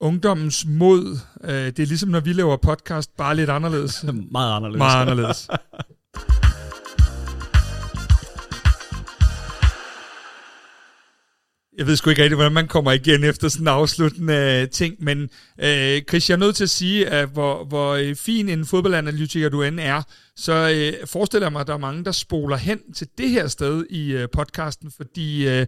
[0.00, 4.04] Ungdommens mod, øh, det er ligesom når vi laver podcast, bare lidt anderledes.
[4.32, 4.78] Meget anderledes.
[4.78, 5.48] Meget anderledes.
[11.78, 14.94] Jeg ved sgu ikke rigtig, hvordan man kommer igen efter sådan en afsluttende øh, ting,
[14.98, 18.66] men øh, Chris, jeg er nødt til at sige, at hvor, hvor øh, fin en
[18.66, 20.02] fodboldanalytiker du end er,
[20.36, 23.46] så øh, forestiller jeg mig, at der er mange, der spoler hen til det her
[23.46, 25.66] sted i øh, podcasten, fordi øh,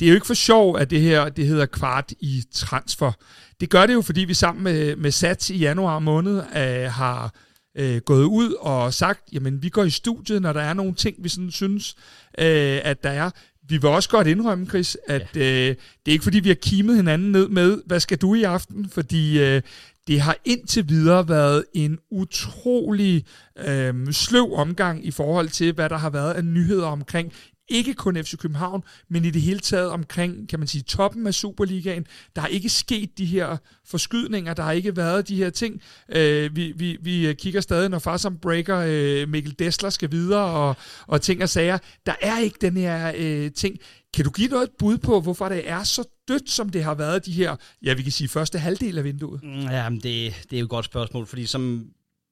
[0.00, 3.12] det er jo ikke for sjov, at det her det hedder kvart i transfer.
[3.60, 7.34] Det gør det jo, fordi vi sammen med, med Sats i januar måned øh, har
[7.78, 11.16] øh, gået ud og sagt, jamen vi går i studiet, når der er nogle ting,
[11.18, 11.94] vi sådan synes,
[12.38, 13.30] øh, at der er
[13.68, 15.40] vi vil også godt indrømme, Chris, at ja.
[15.40, 18.42] øh, det er ikke fordi, vi har kimet hinanden ned med, hvad skal du i
[18.42, 18.90] aften?
[18.90, 19.62] Fordi øh,
[20.06, 23.24] det har indtil videre været en utrolig
[23.66, 27.32] øh, sløv omgang i forhold til, hvad der har været af nyheder omkring
[27.68, 31.34] ikke kun FC København, men i det hele taget omkring, kan man sige, toppen af
[31.34, 32.06] Superligaen.
[32.36, 35.82] Der er ikke sket de her forskydninger, der har ikke været de her ting.
[36.08, 40.44] Øh, vi, vi, vi kigger stadig, når far som breaker øh, Mikkel Dessler skal videre,
[40.44, 40.76] og,
[41.06, 41.78] og ting og sager.
[42.06, 43.78] Der er ikke den her øh, ting.
[44.14, 47.26] Kan du give noget bud på, hvorfor det er så dødt, som det har været
[47.26, 49.40] de her, ja, vi kan sige, første halvdel af vinduet?
[49.42, 51.86] Mm, ja, men det, det er jo et godt spørgsmål, fordi som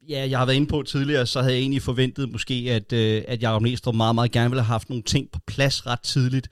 [0.09, 3.23] ja, jeg har været inde på tidligere, så havde jeg egentlig forventet måske, at, øh,
[3.29, 6.49] at Jacob Næstrup meget, meget gerne ville have haft nogle ting på plads ret tidligt.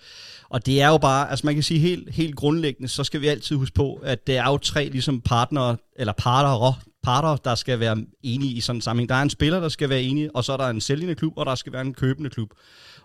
[0.48, 3.26] Og det er jo bare, altså man kan sige helt, helt grundlæggende, så skal vi
[3.26, 7.80] altid huske på, at det er jo tre ligesom partnere, eller parter, parter, der skal
[7.80, 9.08] være enige i sådan en sammenhæng.
[9.08, 11.32] Der er en spiller, der skal være enig, og så er der en sælgende klub,
[11.36, 12.48] og der skal være en købende klub.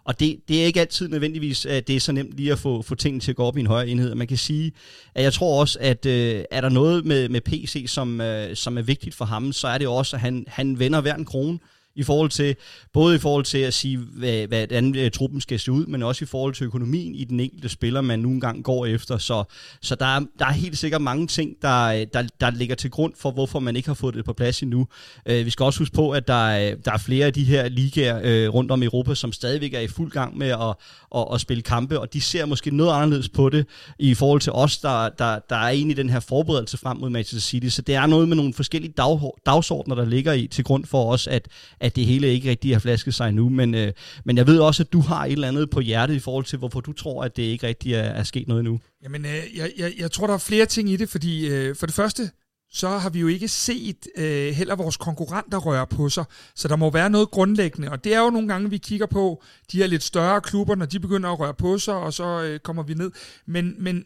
[0.10, 2.82] Og det, det er ikke altid nødvendigvis, at det er så nemt lige at få,
[2.82, 4.16] få tingene til at gå op i en højere enhed.
[4.16, 4.72] Man kan sige,
[5.16, 8.78] at jeg tror også, at øh, er der noget med, med PC, som, øh, som
[8.78, 11.60] er vigtigt for ham, så er det også, at han, han vender hver en krone
[12.00, 12.56] i forhold til,
[12.94, 16.26] både i forhold til at sige, hvad, hvordan øh, truppen skal se ud, men også
[16.26, 19.18] i forhold til økonomien i den enkelte spiller, man nogle engang går efter.
[19.18, 19.44] Så,
[19.82, 22.92] så der, er, der er helt sikkert mange ting, der, øh, der, der ligger til
[22.92, 24.88] grund for, hvorfor man ikke har fået det på plads endnu.
[25.26, 27.70] Øh, vi skal også huske på, at der er, der er flere af de her
[27.70, 30.76] ligaer øh, rundt om i Europa, som stadigvæk er i fuld gang med at,
[31.16, 33.66] at, at spille kampe, og de ser måske noget anderledes på det
[34.00, 37.50] i forhold til os, der, der, der er egentlig den her forberedelse frem mod Manchester
[37.50, 37.68] City.
[37.68, 41.12] Så det er noget med nogle forskellige dag, dagsordner, der ligger i til grund for
[41.12, 41.48] os, at,
[41.80, 43.94] at det hele ikke rigtig har flasket sig nu, men, øh,
[44.26, 46.60] men jeg ved også, at du har et eller andet på hjertet i forhold til,
[46.60, 48.80] hvorfor du tror, at det ikke rigtig er, er sket noget endnu.
[49.04, 51.86] Jamen, øh, jeg, jeg, jeg tror, der er flere ting i det, fordi øh, for
[51.86, 52.30] det første,
[52.72, 56.24] så har vi jo ikke set øh, heller vores konkurrenter røre på sig.
[56.56, 57.92] Så der må være noget grundlæggende.
[57.92, 60.86] Og det er jo nogle gange, vi kigger på de her lidt større klubber, når
[60.86, 63.12] de begynder at røre på sig, og så øh, kommer vi ned.
[63.46, 64.06] Men, men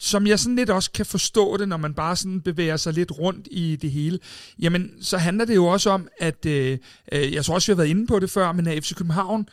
[0.00, 3.18] som jeg sådan lidt også kan forstå det, når man bare sådan bevæger sig lidt
[3.18, 4.18] rundt i det hele,
[4.58, 6.78] jamen så handler det jo også om, at øh,
[7.12, 9.48] øh jeg tror også, vi har været inde på det før, men at FC København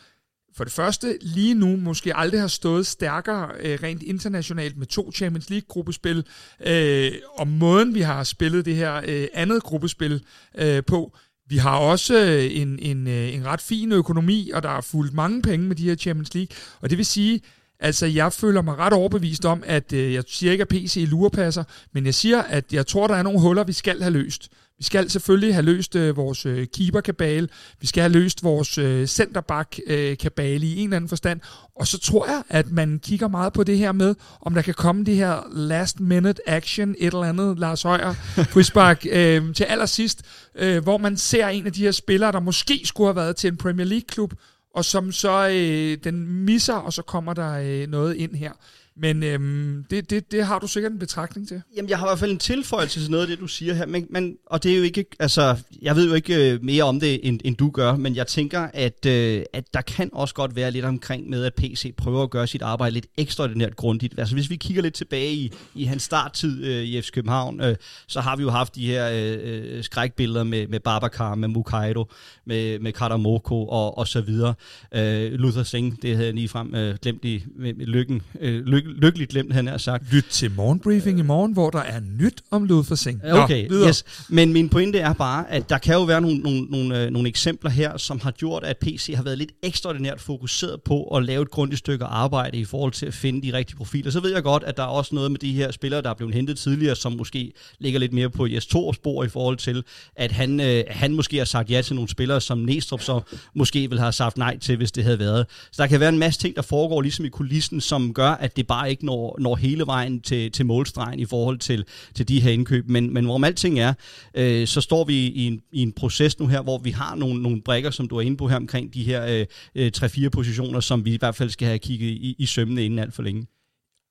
[0.57, 5.12] for det første lige nu måske aldrig har stået stærkere øh, rent internationalt med to
[5.12, 6.25] Champions League-gruppespil,
[6.65, 10.23] øh, og måden vi har spillet det her øh, andet gruppespil
[10.57, 11.17] øh, på,
[11.49, 15.13] vi har også øh, en, en, øh, en ret fin økonomi, og der er fuldt
[15.13, 17.41] mange penge med de her Champions League, og det vil sige,
[17.79, 21.63] Altså, jeg føler mig ret overbevist om, at øh, jeg siger ikke, at PC lurepasser,
[21.93, 24.49] men jeg siger, at jeg tror, der er nogle huller, vi skal have løst.
[24.77, 27.47] Vi skal selvfølgelig have løst øh, vores øh, keeper-kabale.
[27.81, 31.39] Vi skal have løst vores øh, centerback-kabale øh, i en eller anden forstand.
[31.75, 34.73] Og så tror jeg, at man kigger meget på det her med, om der kan
[34.73, 38.13] komme det her last-minute action, et eller andet, Lars Højer,
[38.53, 40.21] frispark, øh, til allersidst,
[40.55, 43.47] øh, hvor man ser en af de her spillere, der måske skulle have været til
[43.47, 44.33] en Premier League-klub,
[44.77, 48.51] og som så øh, den misser, og så kommer der øh, noget ind her.
[48.99, 51.62] Men øhm, det, det, det har du sikkert en betragtning til.
[51.75, 53.86] Jamen, jeg har i hvert fald en tilføjelse til noget af det, du siger her.
[53.86, 56.99] Men, men, og det er jo ikke, altså, jeg ved jo ikke øh, mere om
[56.99, 60.55] det, end, end du gør, men jeg tænker, at, øh, at der kan også godt
[60.55, 64.19] være lidt omkring med, at PC prøver at gøre sit arbejde lidt ekstraordinært grundigt.
[64.19, 67.75] Altså, hvis vi kigger lidt tilbage i, i hans starttid øh, i FC København, øh,
[68.07, 72.05] så har vi jo haft de her øh, øh skrækbilleder med, med Babacar, med Mukaido,
[72.45, 74.53] med, med Katamoko og, og så videre.
[74.95, 78.65] Øh, Luther Singh, det havde jeg lige frem øh, glemt i med, med lykken, øh,
[78.65, 80.13] lykken lykkeligt glemt, han har sagt.
[80.13, 83.21] Lyt til morgenbriefing i morgen, hvor der er nyt om Singh.
[83.34, 84.04] Okay, Nå, yes.
[84.30, 87.30] Men min pointe er bare, at der kan jo være nogle, nogle, nogle, øh, nogle
[87.30, 91.41] eksempler her, som har gjort, at PC har været lidt ekstraordinært fokuseret på at lave
[91.41, 94.12] et grundigt stykke arbejde i forhold til at finde de rigtige profiler.
[94.12, 96.13] Så ved jeg godt, at der er også noget med de her spillere, der er
[96.13, 99.84] blevet hentet tidligere, som måske ligger lidt mere på Jes Thors spor i forhold til,
[100.15, 103.21] at han, øh, han måske har sagt ja til nogle spillere, som Næstrup så
[103.56, 105.45] måske vil have sagt nej til, hvis det havde været.
[105.71, 108.58] Så der kan være en masse ting, der foregår ligesom i kulissen, som gør, at
[108.58, 111.85] det bare ikke når, når hele vejen til, til målstregen i forhold til,
[112.15, 112.89] til de her indkøb.
[112.89, 113.93] Men, men hvorom alting er,
[114.33, 117.41] øh, så står vi i en, i en proces nu her, hvor vi har nogle,
[117.41, 120.79] nogle brækker, som du er inde på her omkring de her øh, øh 3-4 positioner,
[120.79, 123.47] som vi i hvert fald skal have kigget i, i sømmene inden alt for længe.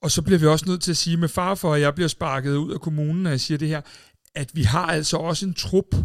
[0.02, 2.08] Og så bliver vi også nødt til at sige med far for, at jeg bliver
[2.08, 3.80] sparket ud af kommunen, når jeg siger det her,
[4.34, 5.96] at vi har altså også en trup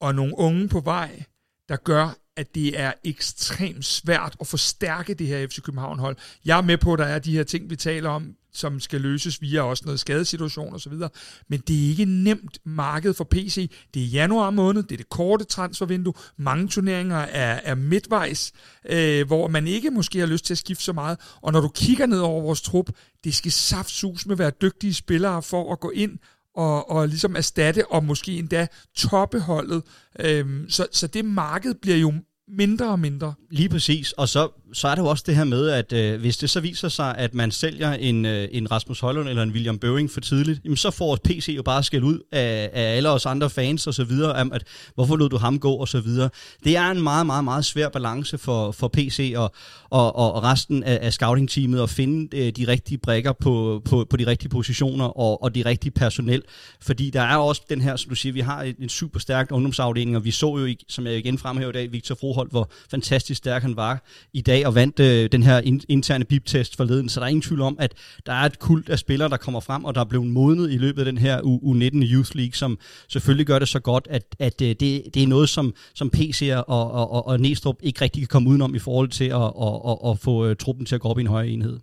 [0.00, 1.22] og nogle unge på vej,
[1.68, 6.16] der gør, at det er ekstremt svært at forstærke det her FC København-hold.
[6.44, 9.00] Jeg er med på, at der er de her ting, vi taler om, som skal
[9.00, 11.08] løses via også noget skadesituation og så videre.
[11.48, 13.70] Men det er ikke nemt marked for PC.
[13.94, 16.14] Det er januar måned, det er det korte transfervindue.
[16.36, 18.52] Mange turneringer er, er midtvejs,
[18.88, 21.18] øh, hvor man ikke måske har lyst til at skifte så meget.
[21.42, 22.90] Og når du kigger ned over vores trup,
[23.24, 26.18] det skal saftsus med være dygtige spillere for at gå ind
[26.56, 28.66] og, og ligesom erstatte og måske endda
[28.96, 29.82] toppeholdet.
[30.20, 32.14] Øhm, så, så det marked bliver jo
[32.48, 33.34] mindre og mindre.
[33.50, 36.36] Lige præcis, og så så er det jo også det her med, at øh, hvis
[36.36, 39.78] det så viser sig, at man sælger en, øh, en Rasmus Højlund eller en William
[39.78, 43.26] Bøving for tidligt, jamen så får PC jo bare skæld ud af, af alle os
[43.26, 46.30] andre fans og så videre, om at hvorfor lod du ham gå og så videre.
[46.64, 49.52] Det er en meget, meget, meget svær balance for, for PC og,
[49.90, 54.16] og, og resten af, af scouting-teamet at finde øh, de rigtige brækker på, på, på
[54.16, 56.42] de rigtige positioner og, og de rigtige personel.
[56.80, 60.16] Fordi der er også den her, som du siger, vi har en super stærk ungdomsafdeling,
[60.16, 63.62] og vi så jo, som jeg igen fremhæver i dag, Victor Froholt, hvor fantastisk stærk
[63.62, 67.26] han var i dag og vandt øh, den her in, interne bip-test forleden, så der
[67.26, 67.94] er ingen tvivl om, at
[68.26, 70.76] der er et kult af spillere, der kommer frem, og der er blevet modnet i
[70.76, 74.62] løbet af den her U19 Youth League, som selvfølgelig gør det så godt, at, at
[74.62, 78.22] øh, det, det er noget, som, som PC'er og, og, og, og Næstrup ikke rigtig
[78.22, 81.00] kan komme udenom i forhold til at, at, at, og få øh, truppen til at
[81.00, 81.80] gå op i en højere enhed.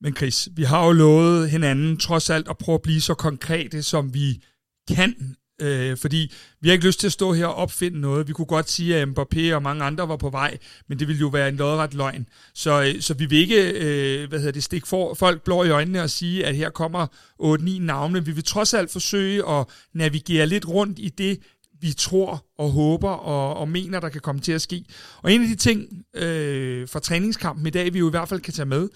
[0.00, 3.82] Men Chris, vi har jo lovet hinanden trods alt at prøve at blive så konkrete,
[3.82, 4.42] som vi
[4.88, 8.28] kan Øh, fordi vi har ikke lyst til at stå her og opfinde noget.
[8.28, 11.20] Vi kunne godt sige, at Mbappé og mange andre var på vej, men det ville
[11.20, 12.26] jo være en lodret løgn.
[12.54, 15.70] Så, øh, så vi vil ikke øh, hvad hedder det, stikke for, folk blå i
[15.70, 17.06] øjnene og sige, at her kommer
[17.42, 18.24] 8-9 navne.
[18.24, 21.38] Vi vil trods alt forsøge at navigere lidt rundt i det,
[21.80, 24.84] vi tror og håber og, og mener, der kan komme til at ske.
[25.22, 28.40] Og en af de ting øh, fra træningskampen i dag, vi jo i hvert fald
[28.40, 28.88] kan tage med,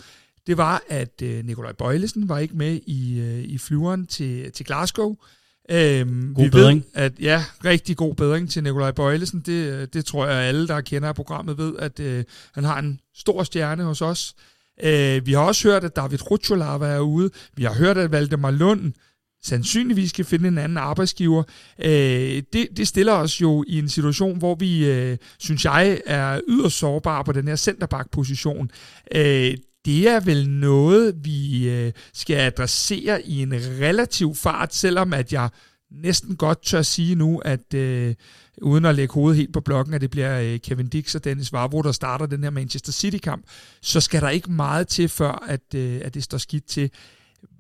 [0.47, 4.67] det var, at øh, Nikolaj Bøjlesen var ikke med i, øh, i flyveren til, til
[4.67, 5.17] Glasgow.
[5.71, 6.85] Øhm, god vi bedring.
[6.95, 9.41] Ved, at, ja, rigtig god bedring til Nikolaj Bøjlesen.
[9.41, 12.25] Det, det tror jeg, alle, der kender programmet, ved, at øh,
[12.55, 14.35] han har en stor stjerne hos os.
[14.83, 17.31] Øh, vi har også hørt, at David Rutscholava er ude.
[17.57, 18.93] Vi har hørt, at Valdemar Lund
[19.43, 21.43] sandsynligvis skal finde en anden arbejdsgiver.
[21.79, 26.41] Øh, det, det stiller os jo i en situation, hvor vi, øh, synes jeg, er
[26.49, 28.71] yderst sårbare på den her centerback-position.
[29.15, 29.55] Øh,
[29.87, 35.51] det er vel noget, vi øh, skal adressere i en relativ fart, selvom at jeg
[35.91, 38.15] næsten godt tør sige nu, at øh,
[38.63, 41.53] uden at lægge hovedet helt på blokken, at det bliver øh, Kevin Dix og Dennis
[41.53, 43.45] Vavro, der starter den her Manchester City-kamp,
[43.83, 46.91] så skal der ikke meget til, før at, øh, at det står skidt til.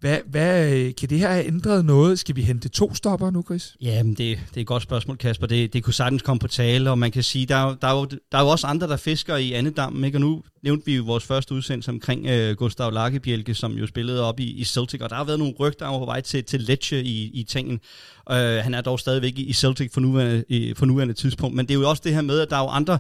[0.01, 2.19] Hvad, hvad, øh, kan det her have ændret noget?
[2.19, 3.77] Skal vi hente to stopper nu, Chris?
[3.81, 5.47] Jamen, det, det er et godt spørgsmål, Kasper.
[5.47, 8.05] Det, det kunne sagtens komme på tale, og man kan sige, der, der, er, jo,
[8.05, 10.17] der er jo også andre, der fisker i andedammen, ikke?
[10.17, 14.23] Og nu nævnte vi jo vores første udsendelse omkring øh, Gustav Lakkebjælke, som jo spillede
[14.23, 17.03] op i, i Celtic, og der har været nogle rygter over vej til, til Lecce
[17.03, 17.81] i, i tingen.
[18.31, 21.75] Øh, han er dog stadigvæk i Celtic for nuværende, i, for nuværende tidspunkt, men det
[21.75, 22.99] er jo også det her med, at der er jo andre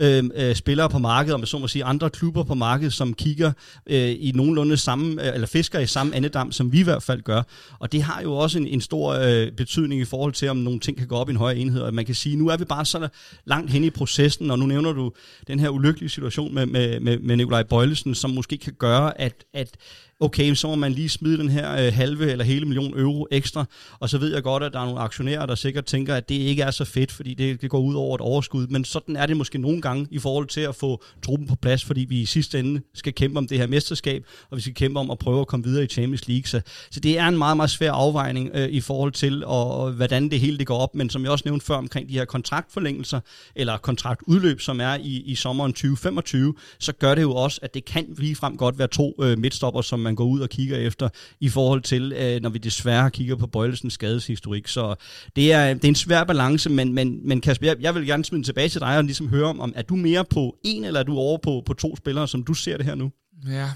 [0.00, 3.52] øh, øh spillere på markedet, om så må sige, andre klubber på markedet, som kigger
[3.86, 7.22] øh, i nogenlunde samme, øh, eller fisker i samme andedam, som vi i hvert fald
[7.22, 7.42] gør.
[7.78, 10.80] Og det har jo også en, en stor øh, betydning i forhold til, om nogle
[10.80, 11.80] ting kan gå op i en højere enhed.
[11.80, 13.08] Og man kan sige, nu er vi bare så
[13.44, 15.12] langt hen i processen, og nu nævner du
[15.46, 19.44] den her ulykkelige situation med, med, med, med Nikolaj Bøjlesen, som måske kan gøre, at,
[19.54, 19.76] at
[20.20, 23.64] okay, så må man lige smide den her øh, halve eller hele million euro ekstra,
[24.00, 26.34] og så ved jeg godt, at der er nogle aktionærer, der sikkert tænker, at det
[26.34, 29.26] ikke er så fedt, fordi det, det går ud over et overskud, men sådan er
[29.26, 32.26] det måske nogle gange i forhold til at få truppen på plads, fordi vi i
[32.26, 35.40] sidste ende skal kæmpe om det her mesterskab, og vi skal kæmpe om at prøve
[35.40, 36.46] at komme videre i Champions League.
[36.46, 39.92] Så, så det er en meget, meget svær afvejning øh, i forhold til, og, og
[39.92, 42.24] hvordan det hele det går op, men som jeg også nævnte før omkring de her
[42.24, 43.20] kontraktforlængelser,
[43.56, 47.84] eller kontraktudløb, som er i, i sommeren 2025, så gør det jo også, at det
[47.84, 51.08] kan ligefrem godt være to øh, midtstopper, som man går ud og kigger efter,
[51.40, 54.68] i forhold til, øh, når vi desværre kigger på Bøjlesens skadeshistorik.
[54.68, 54.94] Så
[55.36, 58.24] det er, det er en svær balance, men, men, men Kasper, jeg, jeg vil gerne
[58.24, 61.00] smide tilbage til dig og ligesom høre om, om, er du mere på en, eller
[61.00, 63.12] er du over på, på to spillere, som du ser det her nu?
[63.48, 63.68] Ja.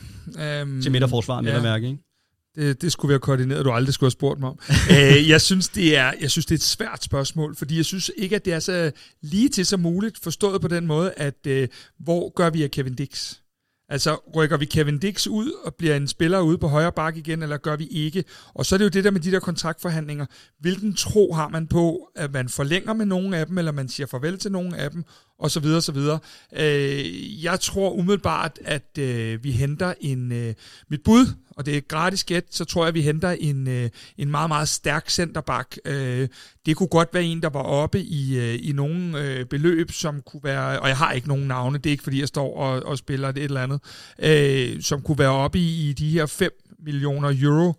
[0.62, 1.62] Um, til midterforsvar, ja.
[1.62, 1.98] mærke, ikke?
[2.54, 4.58] Det, det skulle have koordineret, du aldrig skulle have spurgt mig om.
[4.90, 8.10] Æ, jeg, synes, det er, jeg synes, det er et svært spørgsmål, fordi jeg synes
[8.16, 8.90] ikke, at det er så
[9.22, 12.94] lige til så muligt forstået på den måde, at øh, hvor gør vi af Kevin
[12.94, 13.34] Dix?
[13.90, 17.42] Altså, rykker vi Kevin Dix ud og bliver en spiller ude på højre bak igen,
[17.42, 18.24] eller gør vi ikke?
[18.54, 20.26] Og så er det jo det der med de der kontraktforhandlinger.
[20.60, 24.06] Hvilken tro har man på, at man forlænger med nogle af dem, eller man siger
[24.06, 25.04] farvel til nogle af dem,
[25.40, 26.18] og så videre, så videre.
[26.56, 30.54] Øh, jeg tror umiddelbart, at øh, vi henter en, øh,
[30.88, 33.90] mit bud, og det er gratis gæt, så tror jeg, at vi henter en, øh,
[34.18, 35.78] en meget, meget stærk centerback.
[35.84, 36.28] Øh,
[36.66, 40.22] det kunne godt være en, der var oppe i, øh, i nogle øh, beløb, som
[40.22, 42.82] kunne være, og jeg har ikke nogen navne, det er ikke fordi, jeg står og,
[42.82, 43.80] og spiller det et eller andet,
[44.18, 47.74] øh, som kunne være oppe i, i de her 5 millioner euro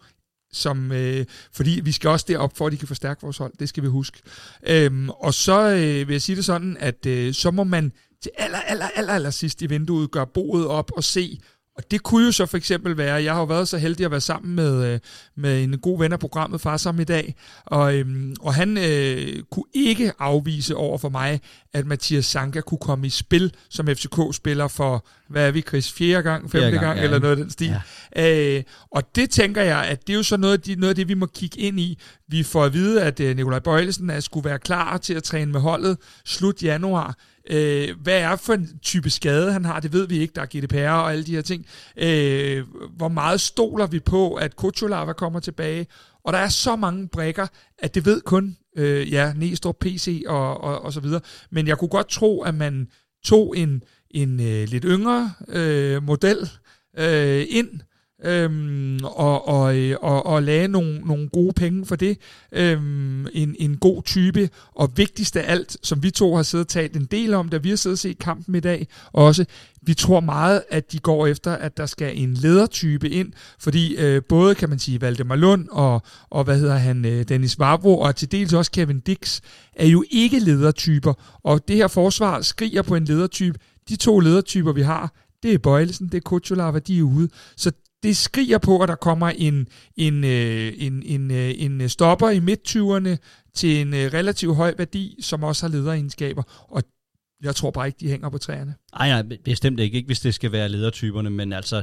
[0.54, 3.54] som, øh, fordi vi skal også derop for, at de kan forstærke vores hold.
[3.60, 4.22] Det skal vi huske.
[4.68, 8.32] Øhm, og så øh, vil jeg sige det sådan, at øh, så må man til
[8.38, 11.40] aller, aller, aller, aller sidst i vinduet gøre boet op og se,
[11.77, 14.12] og det kunne jo så for eksempel være, jeg har jo været så heldig at
[14.12, 14.99] være sammen med, øh,
[15.38, 19.43] med en god ven af programmet Far sammen i dag, og, øhm, og han øh,
[19.51, 21.41] kunne ikke afvise over for mig,
[21.73, 26.23] at Mathias Sanka kunne komme i spil som FCK-spiller for, hvad er vi, Chris, fjerde
[26.23, 27.03] gang, femte gang, gang ja.
[27.03, 27.75] eller noget af den stil.
[28.15, 28.57] Ja.
[28.57, 30.95] Øh, og det tænker jeg, at det er jo så noget af, de, noget af
[30.95, 31.99] det, vi må kigge ind i.
[32.27, 35.51] Vi får at vide, at øh, Nikolaj Bøjlesen er, skulle være klar til at træne
[35.51, 37.15] med holdet slut januar.
[37.49, 40.34] Øh, hvad er for en type skade, han har, det ved vi ikke.
[40.36, 41.65] Der er GDPR og alle de her ting.
[41.97, 42.63] Øh,
[42.97, 45.88] hvor meget stoler vi på, at Kutsulava kommer tilbage?
[46.23, 47.47] Og der er så mange brækker,
[47.80, 51.21] at det ved kun øh, ja, Næstrup, PC og, og, og så videre.
[51.49, 52.88] Men jeg kunne godt tro, at man
[53.23, 56.49] tog en, en øh, lidt yngre øh, model
[56.97, 57.82] øh, ind,
[58.25, 62.17] øhm, og, og, øh, og, og lagde nogle, nogle gode penge for det.
[62.51, 66.69] Øhm, en, en god type, og vigtigst af alt, som vi to har siddet og
[66.69, 69.45] talt en del om, da vi har siddet og set kampen i dag, også,
[69.81, 74.21] vi tror meget, at de går efter, at der skal en ledertype ind, fordi øh,
[74.29, 78.15] både, kan man sige, Valdemar Lund og, og hvad hedder han, øh, Dennis Vavro, og
[78.15, 79.41] til dels også Kevin Dix,
[79.75, 83.60] er jo ikke ledertyper, og det her forsvar skriger på en ledertype.
[83.89, 87.29] De to ledertyper, vi har, det er Bøjlesen, det er Kuchulava, de er ude.
[87.57, 87.71] Så
[88.04, 92.40] det skriger på, at der kommer en, en, øh, en, en, øh, en stopper i
[92.40, 93.18] midt-20'erne
[93.54, 96.44] til en øh, relativt høj værdi, som også har lederegenskaber.
[96.68, 96.84] Og
[97.44, 98.76] jeg tror bare ikke, de hænger på træerne.
[98.99, 101.82] Nej, nej, bestemt ikke, ikke hvis det skal være ledertyperne, men altså,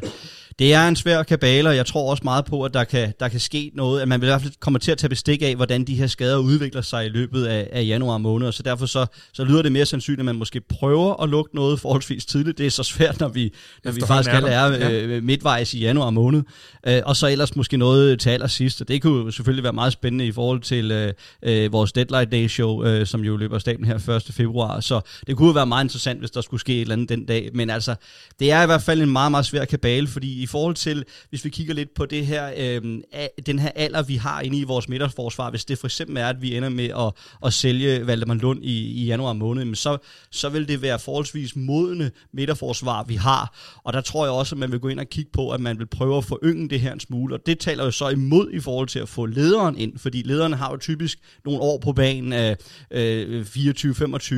[0.59, 3.29] det er en svær kabale, og jeg tror også meget på, at der kan, der
[3.29, 5.85] kan ske noget, at man i hvert fald kommer til at tage bestik af, hvordan
[5.85, 9.07] de her skader udvikler sig i løbet af, af januar måned, og så derfor så,
[9.33, 12.59] så lyder det mere sandsynligt, at man måske prøver at lukke noget forholdsvis tidligt.
[12.59, 13.53] Det er så svært, når vi,
[13.85, 14.91] når vi faktisk skal lære ja.
[14.91, 16.43] øh, midtvejs i januar måned,
[16.87, 20.27] øh, og så ellers måske noget til allersidst, og det kunne selvfølgelig være meget spændende
[20.27, 23.85] i forhold til øh, øh, vores Deadline Day show, øh, som jo løber af staben
[23.85, 24.23] her 1.
[24.31, 27.25] februar, så det kunne være meget interessant, hvis der skulle ske et eller andet den
[27.25, 27.51] dag.
[27.55, 27.95] Men altså,
[28.39, 31.45] det er i hvert fald en meget, meget svær kabale, fordi i forhold til, hvis
[31.45, 33.01] vi kigger lidt på det her, øh,
[33.47, 36.43] den her alder, vi har inde i vores midterforsvar, hvis det for eksempel er, at
[36.43, 37.13] vi ender med at,
[37.47, 39.99] at sælge Valdemar Lund i, i januar måned, så,
[40.31, 43.55] så vil det være forholdsvis modne midterforsvar, vi har.
[43.85, 45.79] Og der tror jeg også, at man vil gå ind og kigge på, at man
[45.79, 47.35] vil prøve at forynge det her en smule.
[47.35, 50.57] Og det taler jo så imod i forhold til at få lederen ind, fordi lederne
[50.57, 52.57] har jo typisk nogle år på banen af
[52.91, 54.35] øh, øh 24-25,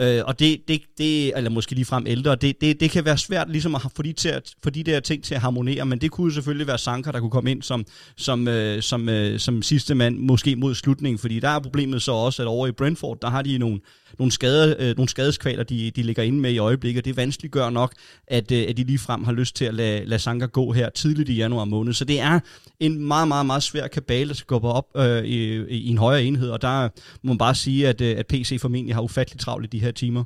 [0.00, 3.18] øh, og det, det, det, eller måske lige frem ældre, det, det, det kan være
[3.18, 5.98] svært ligesom at få de, til at, få de der ting til at harmonere, men
[5.98, 7.84] det kunne jo selvfølgelig være Sanka, der kunne komme ind som,
[8.16, 12.12] som, øh, som, øh, som sidste mand, måske mod slutningen, fordi der er problemet så
[12.12, 13.80] også, at over i Brentford, der har de nogle,
[14.18, 17.04] nogle, skade, øh, nogle skadeskvaler, de, de ligger inde med i øjeblikket.
[17.04, 17.92] Det vanskeliggør nok,
[18.26, 20.90] at, øh, at de lige frem har lyst til at lade, lade Sanka gå her
[20.90, 21.92] tidligt i januar måned.
[21.92, 22.40] Så det er
[22.80, 26.24] en meget, meget, meget svær kabale, der skal gå op øh, i, i en højere
[26.24, 26.88] enhed, og der
[27.22, 29.90] må man bare sige, at, øh, at PC formentlig har ufattelig travlt i de her
[29.90, 30.24] timer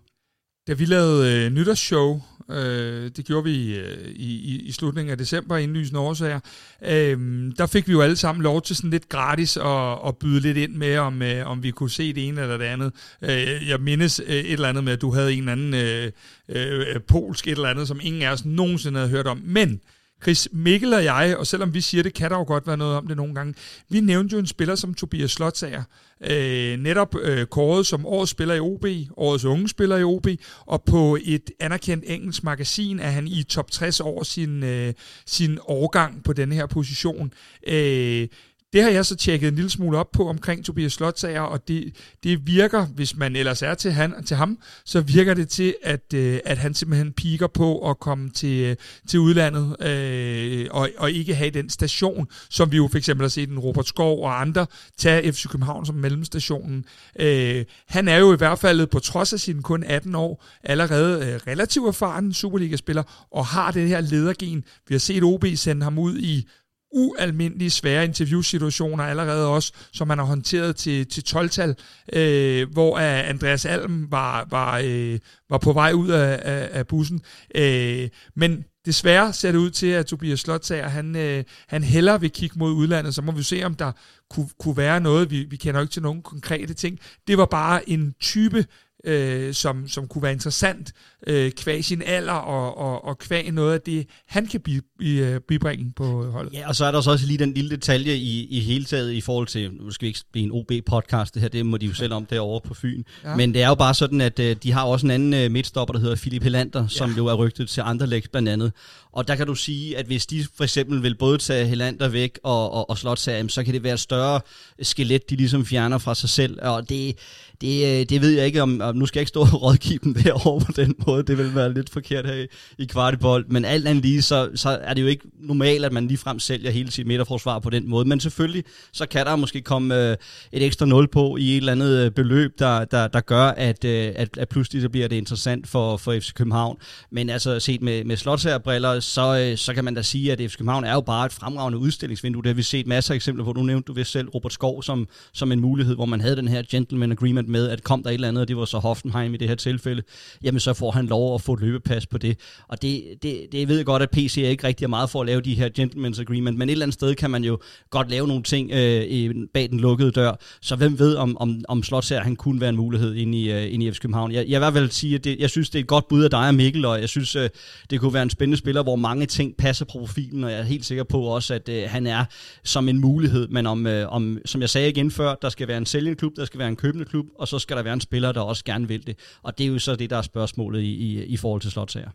[0.68, 5.18] da vi lavede øh, nytårsshow, øh, det gjorde vi øh, i, i, i slutningen af
[5.18, 6.40] december, indlysende årsager,
[6.82, 7.18] øh,
[7.58, 10.56] der fik vi jo alle sammen lov til sådan lidt gratis at, at byde lidt
[10.56, 12.92] ind med, om, øh, om vi kunne se det ene eller det andet.
[13.22, 16.12] Øh, jeg mindes øh, et eller andet med, at du havde en eller anden øh,
[16.48, 19.42] øh, polsk et eller andet, som ingen af os nogensinde havde hørt om.
[19.44, 19.80] Men
[20.24, 22.96] Chris Mikkel og jeg, og selvom vi siger det, kan der jo godt være noget
[22.96, 23.54] om det nogle gange,
[23.88, 25.82] vi nævnte jo en spiller som Tobias Slotsager,
[26.20, 30.26] øh, netop øh, kåret som årets spiller i OB, årets unge spiller i OB,
[30.60, 34.94] og på et anerkendt engelsk magasin er han i top 60 over sin, øh,
[35.26, 37.32] sin årgang på denne her position.
[37.66, 38.28] Øh,
[38.74, 41.96] det har jeg så tjekket en lille smule op på omkring Tobias Slotsager, og det,
[42.24, 46.14] det virker, hvis man ellers er til, han, til ham, så virker det til, at,
[46.14, 48.76] øh, at han simpelthen piker på at komme til, øh,
[49.08, 53.28] til udlandet, øh, og, og ikke have den station, som vi jo for eksempel har
[53.28, 54.66] set en Robert Skov og andre
[54.96, 56.84] tage FC København som mellemstationen.
[57.20, 61.26] Øh, han er jo i hvert fald på trods af sine kun 18 år allerede
[61.26, 64.64] øh, relativt erfaren Superliga-spiller, og har det her ledergen.
[64.88, 66.48] Vi har set OB sende ham ud i
[66.94, 71.76] ualmindelige svære interviewsituationer allerede også, som man har håndteret til, til 12-tal,
[72.12, 75.18] øh, hvor Andreas Alm var, var, øh,
[75.50, 77.20] var på vej ud af, af, af bussen.
[77.54, 82.30] Øh, men desværre ser det ud til, at Tobias Slottager, han, øh, han hellere vil
[82.30, 83.92] kigge mod udlandet, så må vi se, om der
[84.30, 85.30] kunne, kunne være noget.
[85.30, 86.98] Vi, vi kender jo ikke til nogen konkrete ting.
[87.26, 88.66] Det var bare en type
[89.04, 90.92] øh, som, som kunne være interessant
[91.26, 95.18] øh, kvæg sin alder og, og, og kvæg noget af det, han kan bi, bi,
[95.18, 96.52] øh, bibringe på holdet.
[96.52, 99.12] Ja, og så er der så også lige den lille detalje i, i hele taget
[99.12, 101.86] i forhold til, nu skal vi ikke blive en OB-podcast, det her, det må de
[101.86, 103.02] jo selv om derovre på Fyn.
[103.24, 103.36] Ja.
[103.36, 105.92] Men det er jo bare sådan, at øh, de har også en anden øh, midtstopper,
[105.92, 107.16] der hedder Philip Helander, som ja.
[107.16, 108.72] jo er rygtet til andre læg blandt andet.
[109.12, 112.38] Og der kan du sige, at hvis de for eksempel vil både tage Helander væk
[112.42, 114.40] og, og, og Slotsager, så kan det være et større
[114.82, 116.58] skelet, de ligesom fjerner fra sig selv.
[116.62, 117.18] Og det,
[117.60, 119.98] det, øh, det ved jeg ikke, om, om nu skal jeg ikke stå og rådgive
[120.04, 121.22] dem derovre på den måde.
[121.22, 122.46] Det vil være lidt forkert her i,
[122.78, 123.44] i kvartibold.
[123.48, 126.70] Men alt andet lige, så, så er det jo ikke normalt, at man ligefrem sælger
[126.70, 128.08] hele sit midterforsvar på den måde.
[128.08, 130.16] Men selvfølgelig, så kan der måske komme øh,
[130.52, 133.84] et ekstra nul på i et eller andet øh, beløb, der, der, der gør, at,
[133.84, 136.76] øh, at, at pludselig så bliver det interessant for, for FC København.
[137.10, 140.56] Men altså set med, med slotsherrebriller, så, øh, så kan man da sige, at FC
[140.56, 142.42] København er jo bare et fremragende udstillingsvindue.
[142.42, 143.52] Det har vi set masser af eksempler på.
[143.52, 146.48] Du nævnte du vist selv Robert Skov som, som en mulighed, hvor man havde den
[146.48, 149.34] her gentleman agreement med, at kom der et eller andet, og det var så Hoffenheim
[149.34, 150.02] i det her tilfælde,
[150.42, 152.38] jamen så får han lov at få et løbepas på det.
[152.68, 155.26] Og det, det, det ved jeg godt, at PC er ikke rigtig meget for at
[155.26, 157.58] lave de her gentleman's agreement, men et eller andet sted kan man jo
[157.90, 160.32] godt lave nogle ting øh, bag den lukkede dør.
[160.60, 163.74] Så hvem ved, om, om, om her, han kunne være en mulighed inde i, øh,
[163.74, 164.32] inde i FC København.
[164.32, 166.08] Jeg, jeg vil i hvert fald sige, at det, jeg synes, det er et godt
[166.08, 167.48] bud af dig og Mikkel, og jeg synes, øh,
[167.90, 170.62] det kunne være en spændende spiller, hvor mange ting passer på profilen, og jeg er
[170.62, 172.24] helt sikker på også, at øh, han er
[172.64, 175.78] som en mulighed, men om, øh, om, som jeg sagde igen før, der skal være
[175.78, 178.00] en sælgende klub, der skal være en købende klub, og så skal der være en
[178.00, 179.18] spiller, der også gerne vil det.
[179.42, 182.10] Og det er jo så det, der er spørgsmålet i, i, i forhold til slotsager.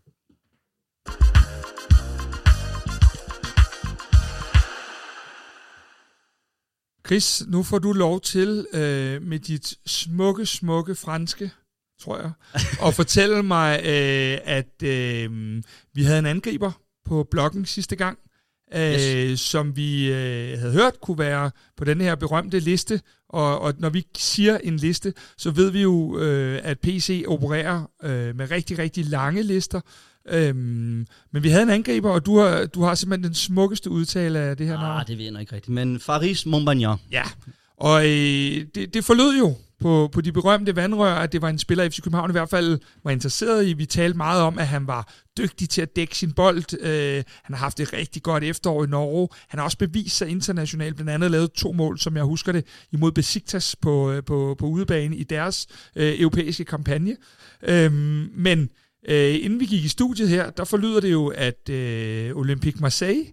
[7.09, 11.51] Chris, nu får du lov til øh, med dit smukke, smukke franske,
[12.01, 12.32] tror jeg,
[12.88, 15.61] at fortælle mig, øh, at øh,
[15.93, 16.72] vi havde en angriber
[17.05, 18.20] på bloggen sidste gang,
[18.78, 19.15] yes.
[19.15, 23.01] øh, som vi øh, havde hørt kunne være på den her berømte liste.
[23.30, 27.90] Og, og når vi siger en liste, så ved vi jo, øh, at PC opererer
[28.04, 29.82] øh, med rigtig, rigtig lange lister.
[30.30, 34.40] Øhm, men vi havde en angriber, og du har, du har simpelthen den smukkeste udtale
[34.40, 35.04] af det her ah, navn.
[35.08, 36.98] det ved jeg ikke rigtigt, men Faris Montbagnon.
[37.12, 37.24] Ja,
[37.78, 41.60] og øh, det, det forlød jo på, på de berømte vandrør, at det var en
[41.60, 43.74] spiller, FC København i hvert fald var interesseret i.
[43.74, 46.80] Vi talte meget om, at han var dygtig til at dække sin bold.
[46.82, 49.28] Øh, han har haft et rigtig godt efterår i Norge.
[49.48, 52.66] Han har også bevist sig internationalt, blandt andet lavet to mål, som jeg husker det,
[52.92, 57.16] imod Besiktas på, øh, på, på udebane i deres øh, europæiske kampagne.
[57.64, 57.92] Øh,
[58.38, 58.70] men
[59.10, 63.26] øh, inden vi gik i studiet her, der forlyder det jo, at øh, Olympique Marseille...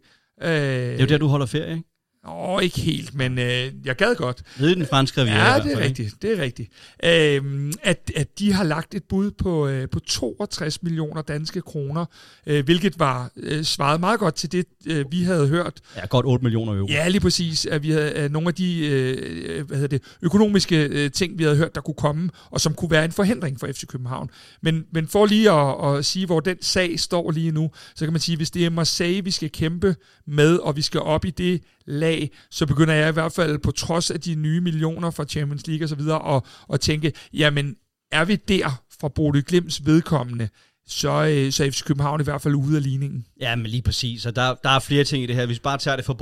[0.43, 1.96] Øh, det er jo der, du holder ferie, ikke?
[2.29, 4.43] Åh, ikke helt, men øh, jeg gad godt.
[4.59, 5.53] Ved den franske riviera.
[5.53, 6.73] Ja, det er rigtigt, det er rigtigt.
[7.05, 12.05] Øhm, at, at de har lagt et bud på, øh, på 62 millioner danske kroner,
[12.47, 15.81] øh, hvilket var øh, svaret meget godt til det, øh, vi havde hørt.
[15.97, 16.87] Ja, godt 8 millioner euro.
[16.89, 17.67] Ja, lige præcis.
[17.67, 21.43] At vi havde øh, nogle af de øh, hvad hedder det, økonomiske øh, ting, vi
[21.45, 24.31] havde hørt, der kunne komme, og som kunne være en forhindring for FC København.
[24.63, 28.13] Men, men for lige at, at sige, hvor den sag står lige nu, så kan
[28.13, 29.97] man sige, hvis det er Marseille, vi skal kæmpe
[30.27, 33.71] med, og vi skal op i det lag, så begynder jeg i hvert fald på
[33.71, 36.01] trods af de nye millioner fra Champions League osv.
[36.37, 37.77] At, at tænke, jamen
[38.13, 40.49] er vi der fra Bodø Glimts vedkommende,
[40.89, 43.27] så, øh, så er FC København i hvert fald ude af ligningen.
[43.41, 44.27] Ja, men lige præcis.
[44.27, 45.47] Og der, der er flere ting i det her.
[45.47, 46.15] Hvis vi bare tager det fra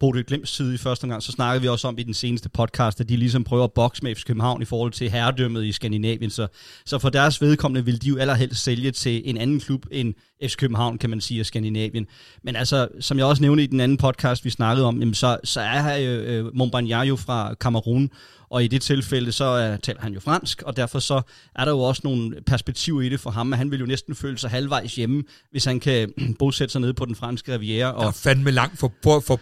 [0.00, 3.00] Bodil Glimts side i første gang, så snakker vi også om i den seneste podcast,
[3.00, 6.30] at de ligesom prøver at bokse med FC København i forhold til herredømmet i Skandinavien.
[6.30, 6.46] Så,
[6.86, 10.56] så for deres vedkommende vil de jo allerhelst sælge til en anden klub end FC
[10.56, 12.06] København, kan man sige, af Skandinavien.
[12.42, 15.38] Men altså, som jeg også nævnte i den anden podcast, vi snakkede om, jamen så,
[15.44, 18.10] så er her øh, øh Montbagnard jo fra Kamerun,
[18.50, 21.22] og i det tilfælde, så uh, taler han jo fransk, og derfor så
[21.54, 24.14] er der jo også nogle perspektiver i det for ham, at han vil jo næsten
[24.14, 27.92] føle sig halvvejs hjemme, hvis han kan bosætte sig nede på den franske riviera.
[27.92, 28.00] Og...
[28.00, 29.40] Der er fandme langt for, for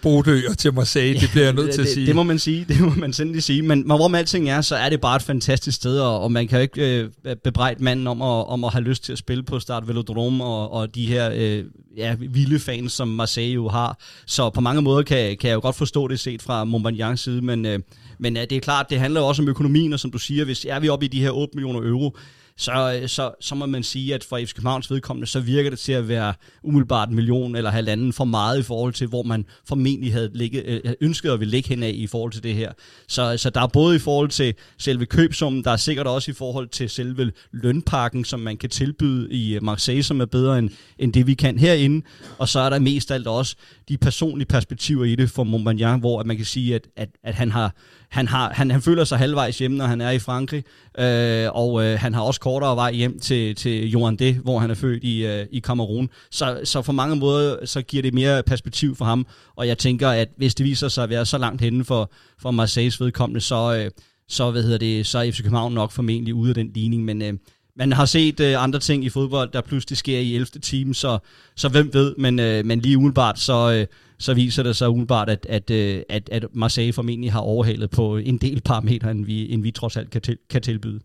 [0.49, 2.01] og til Marseille, det bliver jeg nødt til at sige.
[2.01, 4.51] Det, det må man sige, det må man sindelig sige, men, men hvor med alting
[4.51, 7.37] er, så er det bare et fantastisk sted, og, og man kan jo ikke øh,
[7.45, 10.73] bebrejde manden om at, om at have lyst til at spille på Start Velodrome, og,
[10.73, 11.65] og de her øh,
[11.97, 13.99] ja, vilde fans, som Marseille jo har.
[14.27, 17.43] Så på mange måder kan, kan jeg jo godt forstå det set fra Montbagnards side,
[17.43, 17.79] men, øh,
[18.19, 20.67] men ja, det er klart, det handler også om økonomien, og som du siger, hvis
[20.69, 22.17] er vi oppe i de her 8 millioner euro,
[22.59, 25.79] så, øh, så, så må man sige, at for FC Københavns vedkommende, så virker det
[25.79, 29.45] til at være umiddelbart en million eller halvanden for meget i forhold til, hvor man
[29.69, 32.73] formentlig havde ligget, øh, ønsket at ville ligge henad i forhold til det her.
[33.09, 36.35] Så, så der er både i forhold til selve købsummen, der er sikkert også i
[36.35, 40.71] forhold til selve lønpakken, som man kan tilbyde i øh, Marseille, som er bedre end,
[40.99, 42.07] end det, vi kan herinde.
[42.39, 43.57] Og så er der mest alt også
[43.89, 47.35] de personlige perspektiver i det for Montmagnan, hvor at man kan sige, at, at, at
[47.35, 47.75] han har
[48.09, 50.65] han, har, han, han føler sig halvvejs hjemme, når han er i Frankrig,
[50.99, 54.75] øh, og øh, han har også kortere vej hjem til, til Johan hvor han er
[54.75, 56.11] født i, øh, i Kamerun.
[56.31, 59.27] Så, så for mange måder, så giver det mere perspektiv for ham,
[59.57, 62.51] og jeg tænker, at hvis det viser sig at være så langt henne for, for
[62.51, 63.91] Marseilles vedkommende, så, øh,
[64.29, 67.23] så, hvad hedder det, så er FC København nok formentlig ude af den ligning, men
[67.23, 67.33] øh,
[67.77, 70.47] man har set øh, andre ting i fodbold, der pludselig sker i 11.
[70.47, 71.19] time, så,
[71.57, 73.87] så hvem ved, men, øh, men lige umiddelbart, så, øh,
[74.19, 78.17] så viser det sig umiddelbart, at, at, øh, at, at Marseille formentlig har overhalet på
[78.17, 81.01] en del parametre, end vi, end vi trods alt kan, til, kan tilbyde.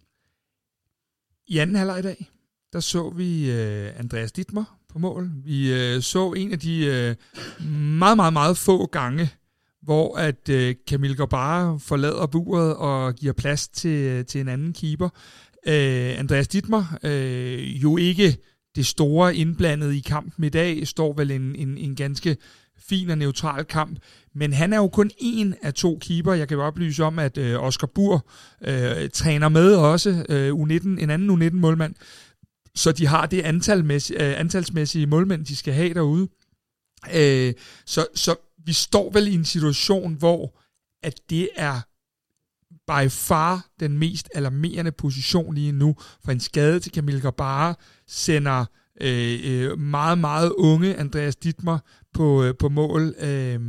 [1.48, 2.30] I anden halvleg i dag,
[2.74, 5.32] der så vi øh, Andreas Dittmer på mål.
[5.44, 7.16] Vi øh, så en af de øh,
[7.74, 9.30] meget, meget, meget få gange,
[9.82, 14.74] hvor at øh, Camille Gabara forlader buret og giver plads til, øh, til en anden
[14.74, 15.10] keeper.
[15.68, 18.38] Øh, Andreas Dittmer, øh, jo ikke
[18.76, 22.38] det store indblandet i kampen i dag, står vel en, en, en ganske
[22.80, 24.00] fin og neutral kamp,
[24.36, 26.34] men han er jo kun en af to keeper.
[26.34, 28.28] Jeg kan jo oplyse om, at øh, Oscar Bur
[28.62, 31.96] øh, træner med også, øh, U19, en anden U19-målmand,
[32.76, 36.28] så de har det antalmæssige, øh, antalsmæssige målmænd, de skal have derude.
[37.16, 37.54] Øh,
[37.86, 38.36] så, så
[38.66, 40.58] vi står vel i en situation, hvor
[41.04, 41.82] at det er
[42.88, 47.76] by far den mest alarmerende position lige nu, for en skade til Camille Gabara
[48.08, 48.66] sender
[49.02, 51.80] øh, øh, meget, meget unge Andreas Dittmer
[52.14, 53.16] på, øh, på mål.
[53.20, 53.60] Øh,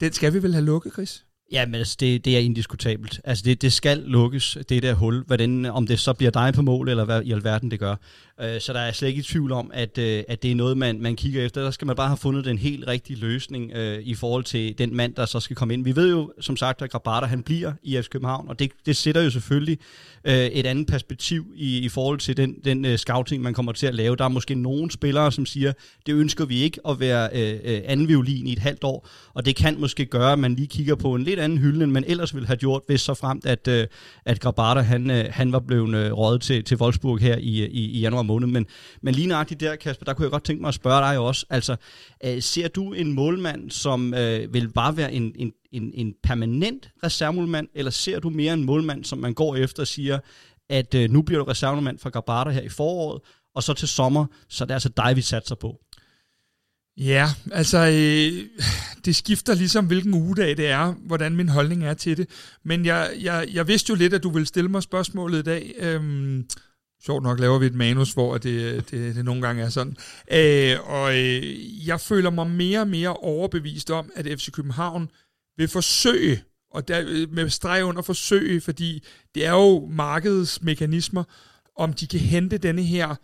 [0.00, 1.24] den skal vi vel have lukket, Chris?
[1.52, 3.20] Ja, men altså, det, det er indiskutabelt.
[3.24, 5.24] Altså, det, det skal lukkes, det der hul.
[5.26, 7.96] Hvordan, om det så bliver dig på mål, eller hvad i alverden det gør.
[8.40, 10.76] Øh, så der er slet ikke i tvivl om, at, øh, at det er noget,
[10.76, 11.62] man, man kigger efter.
[11.62, 14.96] Der skal man bare have fundet den helt rigtige løsning øh, i forhold til den
[14.96, 15.84] mand, der så skal komme ind.
[15.84, 18.96] Vi ved jo, som sagt, at Grabata han bliver i FC København, og det, det
[18.96, 19.78] sætter jo selvfølgelig
[20.24, 23.86] øh, et andet perspektiv i, i forhold til den, den uh, scouting, man kommer til
[23.86, 24.16] at lave.
[24.16, 25.72] Der er måske nogle spillere, som siger,
[26.06, 29.46] det ønsker vi ikke at være øh, øh, anden violin i et halvt år, og
[29.46, 32.04] det kan måske gøre, at man lige kigger på en lidt anden hylde, end man
[32.06, 33.86] ellers ville have gjort, hvis så fremt, at, øh,
[34.24, 37.68] at Grabata han, øh, han var blevet øh, rådet til, til Wolfsburg her i, øh,
[37.70, 38.48] i, i januar måned.
[38.48, 38.66] Men,
[39.02, 41.46] men lige nøjagtigt der, Kasper, der kunne jeg godt tænke mig at spørge dig også.
[41.50, 41.76] Altså,
[42.24, 46.90] øh, ser du en målmand, som øh, vil bare være en, en, en, en permanent
[47.04, 50.18] reservemålmand, eller ser du mere en målmand, som man går efter og siger,
[50.68, 53.20] at øh, nu bliver du reservemålmand for Gabata her i foråret,
[53.54, 55.80] og så til sommer, så det er altså dig, vi satser på?
[56.96, 58.62] Ja, altså øh,
[59.04, 62.28] det skifter ligesom, hvilken ugedag det er, hvordan min holdning er til det.
[62.64, 65.74] Men jeg, jeg, jeg vidste jo lidt, at du ville stille mig spørgsmålet i dag.
[65.78, 66.46] Øhm,
[67.04, 69.96] sjovt nok laver vi et manus, hvor det, det, det nogle gange er sådan.
[70.32, 75.10] Øh, og øh, jeg føler mig mere og mere overbevist om, at FC København
[75.56, 81.24] vil forsøge, og der, øh, med streg under forsøge, fordi det er jo markedets mekanismer,
[81.76, 83.14] om de kan hente denne her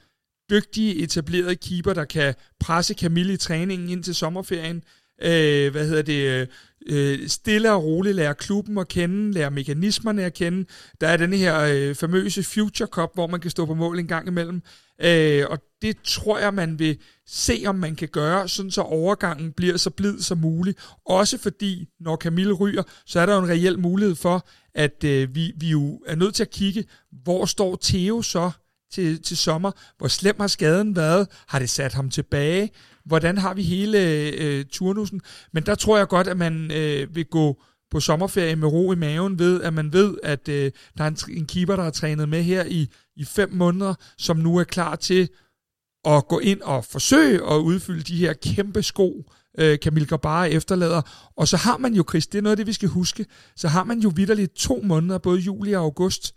[0.50, 4.82] dygtige, etablerede keeper, der kan presse Camille i træningen ind til sommerferien.
[5.22, 6.48] Øh, hvad hedder det?
[6.86, 10.68] Øh, stille og roligt lære klubben at kende, lære mekanismerne at kende.
[11.00, 14.06] Der er den her øh, famøse Future Cup, hvor man kan stå på mål en
[14.06, 14.62] gang imellem.
[15.02, 19.52] Øh, og det tror jeg, man vil se, om man kan gøre, sådan så overgangen
[19.52, 20.78] bliver så blid som muligt.
[21.06, 25.34] Også fordi, når Camille ryger, så er der jo en reel mulighed for, at øh,
[25.34, 28.50] vi, vi jo er nødt til at kigge, hvor står Theo så
[28.92, 29.70] til, til sommer?
[29.98, 31.28] Hvor slem har skaden været?
[31.48, 32.70] Har det sat ham tilbage?
[33.04, 33.98] Hvordan har vi hele
[34.38, 35.20] øh, turnusen?
[35.52, 38.96] Men der tror jeg godt, at man øh, vil gå på sommerferie med ro i
[38.96, 42.28] maven ved, at man ved, at øh, der er en, en keeper, der har trænet
[42.28, 45.28] med her i, i fem måneder, som nu er klar til
[46.04, 51.30] at gå ind og forsøge at udfylde de her kæmpe sko, øh, Camille Grabara efterlader.
[51.36, 53.26] Og så har man jo, Chris, det er noget af det, vi skal huske,
[53.56, 56.34] så har man jo vidderligt to måneder, både juli og august,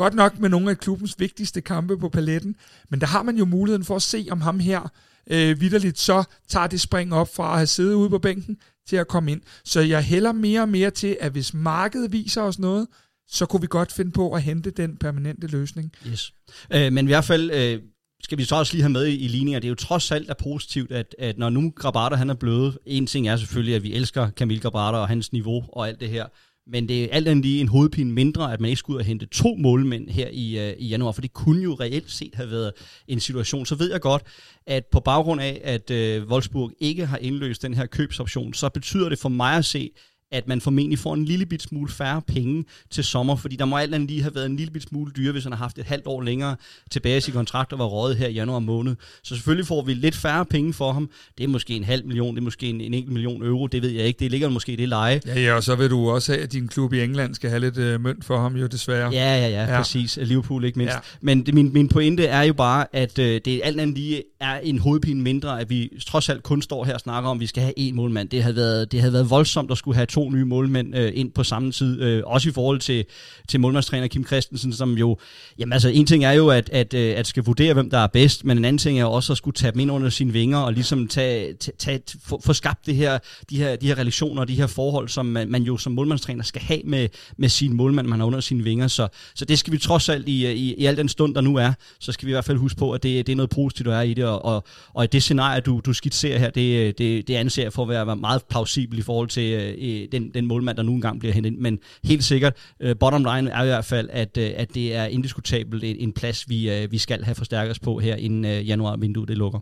[0.00, 2.56] Godt nok med nogle af klubbens vigtigste kampe på paletten,
[2.88, 4.92] men der har man jo muligheden for at se, om ham her
[5.30, 8.56] øh, vidderligt så tager det spring op fra at have siddet ude på bænken
[8.88, 9.40] til at komme ind.
[9.64, 12.86] Så jeg hælder mere og mere til, at hvis markedet viser os noget,
[13.28, 15.92] så kunne vi godt finde på at hente den permanente løsning.
[16.06, 16.32] Yes.
[16.70, 17.82] Øh, men i hvert fald øh,
[18.24, 19.60] skal vi så også lige have med i, i ligninger.
[19.60, 22.78] Det er jo trods alt er positivt, at, at når nu Grabater han er blevet,
[22.86, 26.08] en ting er selvfølgelig, at vi elsker Camille Grabater og hans niveau og alt det
[26.08, 26.26] her,
[26.70, 29.06] men det er alt andet lige en hovedpine mindre, at man ikke skulle ud og
[29.06, 32.50] hente to målmænd her i, øh, i januar, for det kunne jo reelt set have
[32.50, 32.72] været
[33.08, 33.66] en situation.
[33.66, 34.22] Så ved jeg godt,
[34.66, 39.08] at på baggrund af, at øh, Wolfsburg ikke har indløst den her købsoption, så betyder
[39.08, 39.90] det for mig at se,
[40.32, 43.76] at man formentlig får en lille bit smule færre penge til sommer, fordi der må
[43.76, 45.84] alt andet lige have været en lille bit smule dyre, hvis han har haft et
[45.84, 46.56] halvt år længere
[46.90, 48.96] tilbage i sin kontrakt og var rådet her i januar måned.
[49.22, 51.10] Så selvfølgelig får vi lidt færre penge for ham.
[51.38, 53.82] Det er måske en halv million, det er måske en, en enkelt million euro, det
[53.82, 54.18] ved jeg ikke.
[54.18, 55.20] Det ligger måske i det leje.
[55.26, 57.60] Ja, ja, og så vil du også have, at din klub i England skal have
[57.60, 59.10] lidt øh, mønt for ham jo desværre.
[59.12, 59.76] Ja, ja, ja, ja.
[59.76, 60.18] præcis.
[60.22, 60.94] Liverpool ikke mindst.
[60.94, 61.00] Ja.
[61.20, 64.58] Men det, min, min pointe er jo bare, at øh, det alt andet lige er
[64.58, 67.46] en hovedpine mindre, at vi trods alt kun står her og snakker om, at vi
[67.46, 68.28] skal have en målmand.
[68.28, 71.32] Det havde været, det havde været voldsomt at skulle have to nye målmænd øh, ind
[71.32, 72.02] på samme tid.
[72.02, 73.04] Øh, også i forhold til,
[73.48, 75.18] til målmandstræner Kim Christensen, som jo...
[75.58, 78.06] Jamen altså, en ting er jo, at, at, øh, at skal vurdere, hvem der er
[78.06, 80.58] bedst, men en anden ting er også at skulle tage dem ind under sine vinger
[80.58, 83.18] og ligesom tage, tage, tage, få, få skabt det her,
[83.50, 86.44] de, her, de her relationer og de her forhold, som man, man jo som målmandstræner
[86.44, 88.88] skal have med, med sin målmand, man har under sine vinger.
[88.88, 91.56] Så, så det skal vi trods alt i, i, i al den stund, der nu
[91.56, 93.86] er, så skal vi i hvert fald huske på, at det, det er noget positivt,
[93.86, 94.64] der er i det, og, og,
[94.94, 98.16] og det scenarie, du, du skitserer her, det, det, det anser jeg for at være
[98.16, 101.78] meget plausibel i forhold til øh, den, den målmand, der nu engang bliver hentet Men
[102.04, 105.84] helt sikkert, øh, bottom line er i hvert fald, at, øh, at det er indiskutabelt
[105.84, 109.28] en, en plads, vi, øh, vi skal have forstærket os på her, inden øh, januar-vinduet
[109.28, 109.60] det lukker.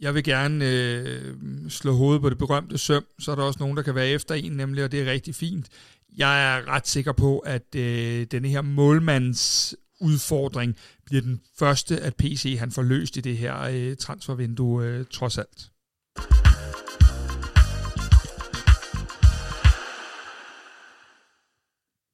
[0.00, 1.34] Jeg vil gerne øh,
[1.68, 4.34] slå hovedet på det berømte søm, så er der også nogen, der kan være efter
[4.34, 5.66] en, nemlig, og det er rigtig fint.
[6.18, 10.76] Jeg er ret sikker på, at øh, denne her målmands udfordring
[11.06, 15.38] bliver den første, at PC han får løst i det her øh, transfervindue øh, trods
[15.38, 15.70] alt.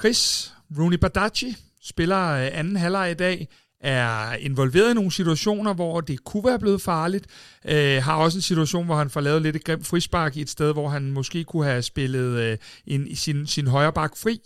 [0.07, 3.49] Chris, Rooney Badaci spiller øh, anden halvleg i dag,
[3.81, 7.27] er involveret i nogle situationer, hvor det kunne være blevet farligt.
[7.65, 10.51] Øh, har også en situation, hvor han får lavet lidt et grimt frispark i et
[10.51, 14.41] sted, hvor han måske kunne have spillet øh, en, sin, sin højre bak fri.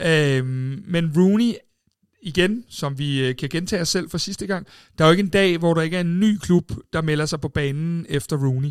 [0.00, 0.46] Øh,
[0.86, 1.54] men Rooney
[2.22, 4.66] igen, som vi øh, kan gentage os selv for sidste gang,
[4.98, 7.26] der er jo ikke en dag, hvor der ikke er en ny klub, der melder
[7.26, 8.70] sig på banen efter Rooney.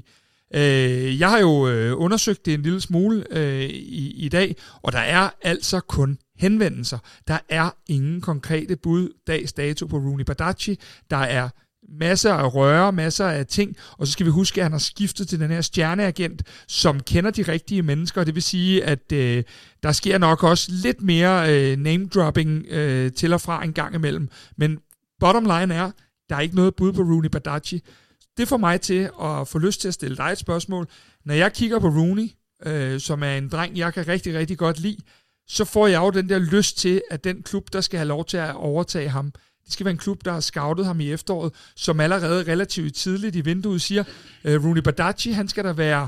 [0.56, 4.92] Øh, jeg har jo øh, undersøgt det en lille smule øh, i, i dag, og
[4.92, 6.98] der er altså kun henvendelser.
[7.28, 10.80] Der er ingen konkrete bud dags dato på Rooney Badachi.
[11.10, 11.50] Der er
[11.90, 15.28] masser af røre, masser af ting, og så skal vi huske, at han har skiftet
[15.28, 19.44] til den her stjerneagent, som kender de rigtige mennesker, det vil sige, at øh,
[19.84, 24.30] der sker nok også lidt mere øh, name-dropping øh, til og fra en gang imellem,
[24.58, 24.80] men
[25.20, 25.92] bottom line er,
[26.30, 27.82] der er ikke noget bud på Rooney Badachi.
[28.38, 30.88] Det får mig til at få lyst til at stille dig et spørgsmål.
[31.26, 32.30] Når jeg kigger på Rooney,
[32.66, 34.98] øh, som er en dreng, jeg kan rigtig, rigtig godt lide,
[35.48, 38.26] så får jeg jo den der lyst til, at den klub, der skal have lov
[38.26, 39.32] til at overtage ham,
[39.66, 43.36] det skal være en klub, der har scoutet ham i efteråret, som allerede relativt tidligt
[43.36, 44.04] i vinduet siger,
[44.44, 46.08] øh, Rooney Badaci, han skal der være,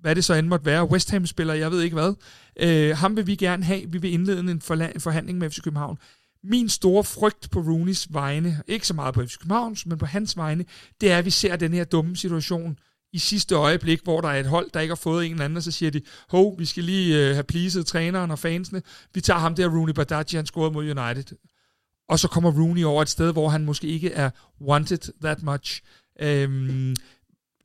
[0.00, 2.14] hvad det så end måtte være, West Ham-spiller, jeg ved ikke hvad.
[2.60, 4.60] Øh, ham vil vi gerne have, vi vil indlede en
[5.00, 5.98] forhandling med FC København.
[6.44, 10.36] Min store frygt på Rooneys vegne, ikke så meget på FC Københavns, men på hans
[10.36, 10.64] vegne,
[11.00, 12.78] det er, at vi ser den her dumme situation
[13.16, 15.56] i sidste øjeblik, hvor der er et hold, der ikke har fået en eller anden,
[15.56, 18.82] og så siger de, hov, vi skal lige øh, have pleaset træneren og fansene.
[19.14, 21.36] Vi tager ham der, Rooney Badaji, han scorede mod United.
[22.08, 25.82] Og så kommer Rooney over et sted, hvor han måske ikke er wanted that much.
[26.20, 26.96] Øhm,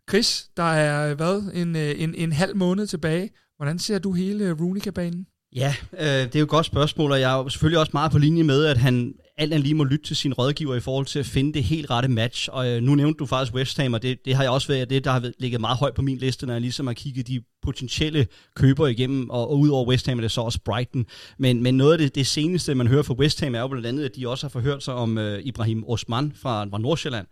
[0.09, 3.29] Chris, der er hvad, en, øh, en, en halv måned tilbage.
[3.57, 5.25] Hvordan ser du hele Rooney-kabanen?
[5.55, 8.11] Ja, øh, det er jo et godt spørgsmål, og jeg er jo selvfølgelig også meget
[8.11, 11.05] på linje med, at han alt andet lige må lytte til sin rådgiver i forhold
[11.05, 12.49] til at finde det helt rette match.
[12.51, 14.89] Og øh, nu nævnte du faktisk West Ham, og det, det har jeg også været
[14.89, 17.41] det, der har ligget meget højt på min liste, når jeg ligesom har kigget de
[17.61, 21.05] potentielle købere igennem, og, og udover West Ham er det så også Brighton.
[21.37, 23.87] Men, men noget af det, det seneste, man hører fra West Ham, er jo blandt
[23.87, 27.27] andet, at de også har forhørt sig om øh, Ibrahim Osman fra, fra Nordsjælland,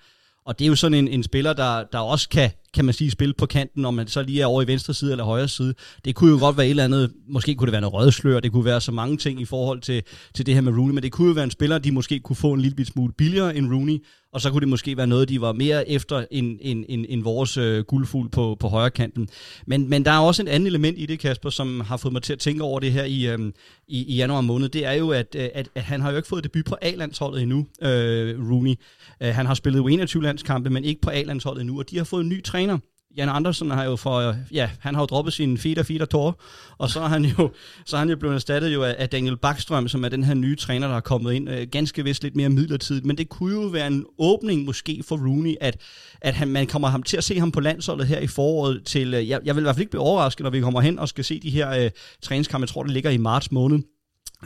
[0.49, 3.11] og det er jo sådan en, en spiller, der, der også kan, kan man sige,
[3.11, 5.73] spille på kanten, om man så lige er over i venstre side eller højre side.
[6.05, 8.51] Det kunne jo godt være et eller andet, måske kunne det være noget rødslør, det
[8.51, 11.11] kunne være så mange ting i forhold til, til det her med Rooney, men det
[11.11, 14.03] kunne jo være en spiller, de måske kunne få en lille smule billigere end Rooney,
[14.33, 17.23] og så kunne det måske være noget, de var mere efter end, end, end, end
[17.23, 19.29] vores øh, guldfugl på, på højre kanten.
[19.67, 22.21] Men, men der er også et andet element i det, Kasper, som har fået mig
[22.21, 23.39] til at tænke over det her i, øh,
[23.87, 24.69] i, i januar måned.
[24.69, 27.41] Det er jo, at, øh, at, at han har jo ikke fået debut på A-landsholdet
[27.41, 28.75] endnu, øh, Rooney.
[29.21, 32.23] Øh, han har spillet 21 landskampe, men ikke på A-landsholdet endnu, og de har fået
[32.23, 32.77] en ny træner.
[33.17, 36.41] Jan Andersen har jo for, ja, han har jo droppet sin feeder feeder tor,
[36.77, 37.51] og så er han jo,
[37.85, 40.55] så er han jo blevet erstattet jo af, Daniel Bakstrøm, som er den her nye
[40.55, 43.67] træner, der er kommet ind, øh, ganske vist lidt mere midlertidigt, men det kunne jo
[43.67, 45.81] være en åbning måske for Rooney, at,
[46.21, 49.13] at han, man kommer ham til at se ham på landsholdet her i foråret til,
[49.13, 51.09] øh, jeg, jeg vil i hvert fald ikke blive overrasket, når vi kommer hen og
[51.09, 51.91] skal se de her øh,
[52.21, 53.79] træningskampe, jeg tror det ligger i marts måned,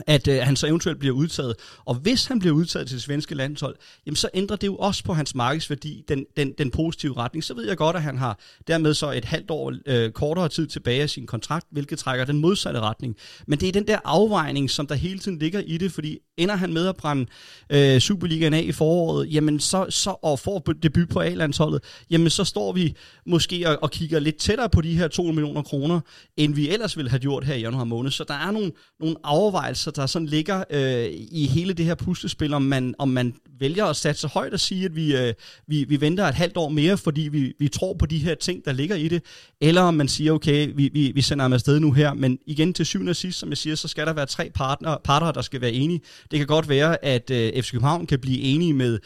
[0.06, 1.54] at øh, han så eventuelt bliver udtaget.
[1.84, 3.76] Og hvis han bliver udtaget til det svenske landshold,
[4.06, 7.44] jamen så ændrer det jo også på hans markedsværdi, den, den, den positive retning.
[7.44, 10.66] Så ved jeg godt, at han har dermed så et halvt år øh, kortere tid
[10.66, 13.16] tilbage af sin kontrakt, hvilket trækker den modsatte retning.
[13.46, 16.56] Men det er den der afvejning, som der hele tiden ligger i det, fordi ender
[16.56, 17.26] han med at brænde
[17.70, 21.80] øh, Superligaen af i foråret, jamen så, så, og får debut på A-landsholdet,
[22.10, 22.94] jamen så står vi
[23.26, 26.00] måske og, og kigger lidt tættere på de her 2 millioner kroner,
[26.36, 28.10] end vi ellers ville have gjort her i januar måned.
[28.10, 32.54] Så der er nogle, nogle overvejelser, der sådan ligger øh, i hele det her puslespil,
[32.54, 35.34] om man, om man vælger at satse højt og sige, at vi, øh,
[35.66, 38.64] vi, vi venter et halvt år mere, fordi vi, vi tror på de her ting,
[38.64, 39.22] der ligger i det,
[39.60, 42.72] eller om man siger, okay, vi, vi, vi sender ham afsted nu her, men igen
[42.72, 45.42] til syvende og sidst, som jeg siger, så skal der være tre partner, parter, der
[45.42, 46.00] skal være enige.
[46.30, 48.98] Det kan godt være, at øh, FC København kan blive enige med,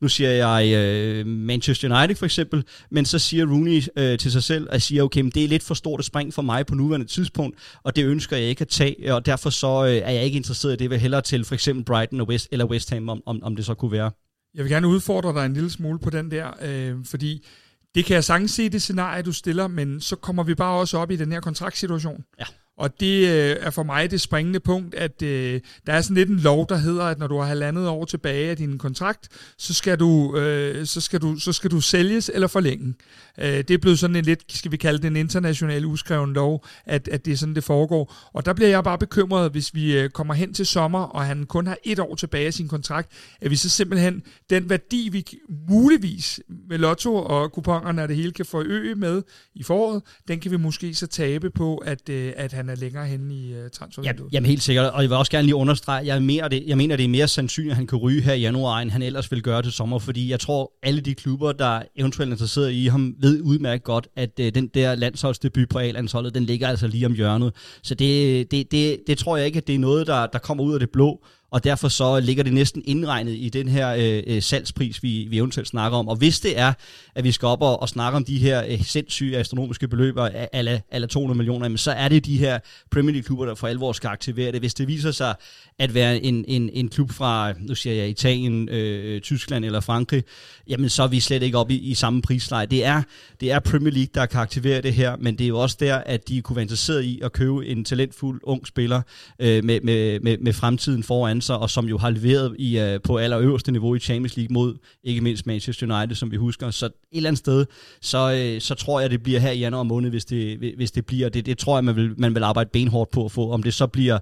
[0.00, 4.42] nu siger jeg øh, Manchester United for eksempel, men så siger Rooney øh, til sig
[4.42, 6.74] selv, at siger, okay, men det er lidt for stort et spring for mig på
[6.74, 10.24] nuværende tidspunkt, og det ønsker jeg ikke at tage, og derfor så øh, er jeg
[10.24, 12.90] ikke interesseret i det, jeg vil hellere til for eksempel Brighton og West, eller West
[12.90, 14.10] Ham, om, om, om det så kunne være.
[14.54, 17.46] Jeg vil gerne udfordre dig en lille smule på den der, øh, fordi
[17.94, 20.98] det kan jeg sagtens se det scenarie, du stiller, men så kommer vi bare også
[20.98, 22.24] op i den her kontraktsituation.
[22.38, 22.44] Ja.
[22.78, 26.28] Og det øh, er for mig det springende punkt, at øh, der er sådan lidt
[26.28, 29.74] en lov, der hedder, at når du har halvandet år tilbage af din kontrakt, så
[29.74, 32.94] skal du, øh, så skal du, så skal du sælges eller forlænge.
[33.38, 36.64] Øh, det er blevet sådan en lidt, skal vi kalde det en international uskreven lov,
[36.86, 38.14] at, at det er sådan, det foregår.
[38.32, 41.46] Og der bliver jeg bare bekymret, hvis vi øh, kommer hen til sommer, og han
[41.46, 45.24] kun har et år tilbage af sin kontrakt, at vi så simpelthen, den værdi, vi
[45.68, 49.22] muligvis med lotto og kuponerne og det hele kan forøge med
[49.54, 53.06] i foråret, den kan vi måske så tabe på, at, øh, at han er længere
[53.06, 54.32] henne i uh, transfervinduet.
[54.32, 56.76] Ja, jamen helt sikkert, og jeg vil også gerne lige understrege, jeg mener, det, jeg
[56.76, 59.30] mener, det er mere sandsynligt, at han kan ryge her i januar, end han ellers
[59.30, 62.86] vil gøre til sommer, fordi jeg tror, alle de klubber, der eventuelt er interesseret i
[62.86, 67.06] ham, ved udmærket godt, at uh, den der landsholdsdebut på A-landsholdet, den ligger altså lige
[67.06, 67.52] om hjørnet.
[67.82, 70.64] Så det, det, det, det tror jeg ikke, at det er noget, der, der kommer
[70.64, 74.22] ud af det blå og derfor så ligger det næsten indregnet i den her øh,
[74.26, 76.08] øh, salgspris, vi, vi eventuelt snakker om.
[76.08, 76.72] Og hvis det er,
[77.14, 80.48] at vi skal op og, og snakke om de her øh, sindssyge astronomiske beløber af
[80.52, 82.58] alle 200 millioner, så er det de her
[82.90, 84.60] Premier League-klubber, der for alvor skal aktivere det.
[84.60, 85.34] Hvis det viser sig
[85.78, 90.24] at være en, en, en klub fra, nu siger jeg Italien, øh, Tyskland eller Frankrig,
[90.68, 92.66] jamen så er vi slet ikke oppe i, i samme prisleje.
[92.66, 93.02] Det er,
[93.40, 95.96] det er Premier League, der kan aktivere det her, men det er jo også der,
[95.96, 99.02] at de kunne være interesseret i at købe en talentfuld ung spiller
[99.38, 103.00] øh, med, med, med, med fremtiden foran sig, og som jo har leveret i, uh,
[103.04, 104.74] på allerøverste niveau i Champions League mod
[105.04, 106.70] ikke mindst Manchester United, som vi husker.
[106.70, 107.66] Så et eller andet sted,
[108.00, 111.06] så, uh, så tror jeg, det bliver her i januar måned, hvis det, hvis det
[111.06, 111.28] bliver.
[111.28, 113.50] Det, det tror jeg, man vil, man vil arbejde benhårdt på at få.
[113.50, 114.18] Om det så bliver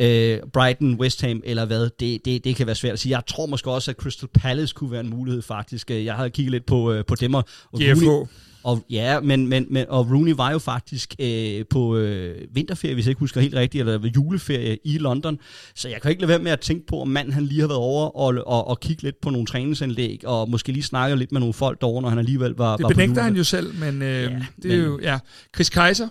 [0.00, 3.16] uh, Brighton, West Ham eller hvad, det, det, det kan være svært at sige.
[3.16, 5.90] Jeg tror måske også, at Crystal Palace kunne være en mulighed faktisk.
[5.90, 7.34] Jeg har kigget lidt på, uh, på dem.
[7.34, 8.28] Og, Rooney,
[8.62, 13.06] og ja, men, men, men og Rooney var jo faktisk øh, på øh, vinterferie, hvis
[13.06, 15.38] jeg ikke husker helt rigtigt, eller juleferie i London.
[15.74, 17.68] Så jeg kan ikke lade være med at tænke på, om manden han lige har
[17.68, 21.32] været over og, og, og kigge lidt på nogle træningsanlæg, og måske lige snakke lidt
[21.32, 23.74] med nogle folk derovre, når han alligevel var, det var på Det han jo selv,
[23.74, 25.18] men øh, ja, det er men, jo, ja.
[25.54, 26.08] Chris Kaiser,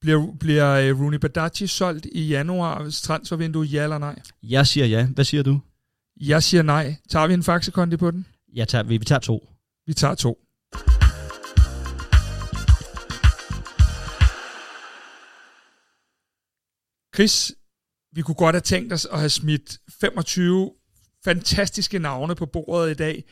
[0.00, 4.18] bliver, bliver øh, Rooney Badachi solgt i januar transfervindue, ja eller nej?
[4.42, 5.06] Jeg siger ja.
[5.06, 5.60] Hvad siger du?
[6.20, 6.96] Jeg siger nej.
[7.08, 8.26] Tager vi en faxekondi på den?
[8.56, 9.48] Ja, tager, vi, vi tager to.
[9.86, 10.38] Vi tager to.
[17.18, 17.52] Chris,
[18.12, 20.72] vi kunne godt have tænkt os at have smidt 25
[21.24, 23.24] fantastiske navne på bordet i dag.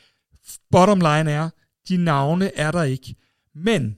[0.70, 1.51] Bottom line er,
[1.89, 3.14] de navne er der ikke.
[3.55, 3.97] Men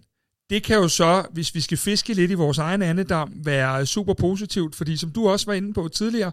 [0.51, 4.15] det kan jo så, hvis vi skal fiske lidt i vores egen andedam, være super
[4.15, 6.33] positivt, fordi som du også var inde på tidligere,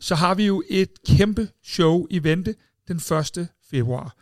[0.00, 2.54] så har vi jo et kæmpe show i vente
[2.88, 3.48] den 1.
[3.70, 4.16] februar.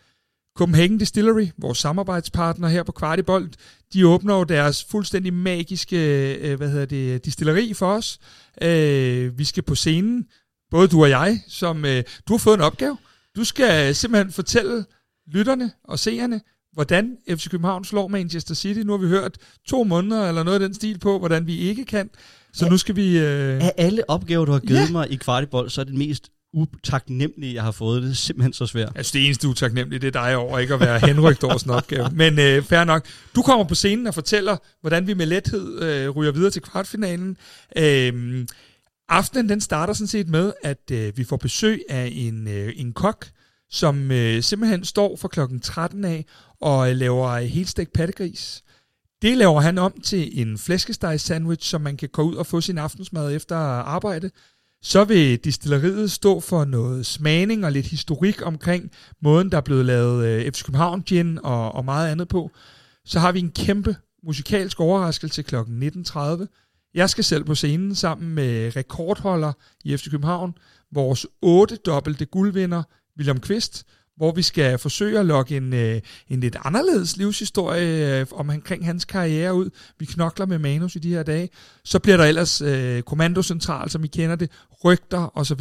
[0.57, 3.51] Copenhagen Distillery, vores samarbejdspartner her på Kvartibold,
[3.95, 5.99] de åbner jo deres fuldstændig magiske
[6.35, 8.19] øh, hvad hedder det, distilleri for os.
[8.63, 10.27] Øh, vi skal på scenen,
[10.71, 12.97] både du og jeg, som øh, du har fået en opgave.
[13.37, 14.85] Du skal simpelthen fortælle
[15.33, 16.41] lytterne og seerne,
[16.73, 18.81] hvordan FC København slår Manchester City.
[18.81, 21.85] Nu har vi hørt to måneder eller noget af den stil på, hvordan vi ikke
[21.85, 22.11] kan.
[22.53, 23.19] Så ja, nu skal vi...
[23.19, 23.65] Øh...
[23.65, 24.91] Af alle opgaver, du har givet ja.
[24.93, 28.03] mig i Kvartibold, så er det mest utaknemmelig, jeg har fået.
[28.03, 28.93] Det er simpelthen så svært.
[28.95, 31.77] Altså det eneste utaknemmelige, det er dig over ikke at være henrygt over sådan en
[31.77, 32.11] opgave.
[32.13, 33.07] Men øh, fair nok.
[33.35, 37.37] Du kommer på scenen og fortæller, hvordan vi med lethed øh, ryger videre til kvartfinalen.
[37.79, 38.47] Øh,
[39.09, 42.93] aftenen den starter sådan set med, at øh, vi får besøg af en, øh, en
[42.93, 43.27] kok,
[43.71, 46.25] som øh, simpelthen står for klokken 13 af
[46.61, 48.65] og øh, laver helstegt pattegris.
[49.23, 52.61] Det laver han om til en flæskesteg sandwich, som man kan gå ud og få
[52.61, 54.31] sin aftensmad efter arbejde.
[54.87, 58.91] Så vil distilleriet stå for noget smagning og lidt historik omkring
[59.23, 62.51] måden, der er blevet lavet øh, FC København gin og, og meget andet på.
[63.05, 65.57] Så har vi en kæmpe musikalsk overraskelse kl.
[65.57, 66.91] 19.30.
[66.95, 69.53] Jeg skal selv på scenen sammen med rekordholder
[69.85, 70.55] i FC København,
[70.93, 72.83] vores otte dobbelte guldvinder,
[73.19, 73.85] William Kvist,
[74.17, 78.87] hvor vi skal forsøge at lokke en, øh, en lidt anderledes livshistorie øh, om omkring
[78.87, 79.71] hans karriere ud.
[79.99, 81.49] Vi knokler med manus i de her dage.
[81.85, 84.51] Så bliver der ellers øh, kommandocentral, som I kender det,
[84.85, 85.61] rygter osv.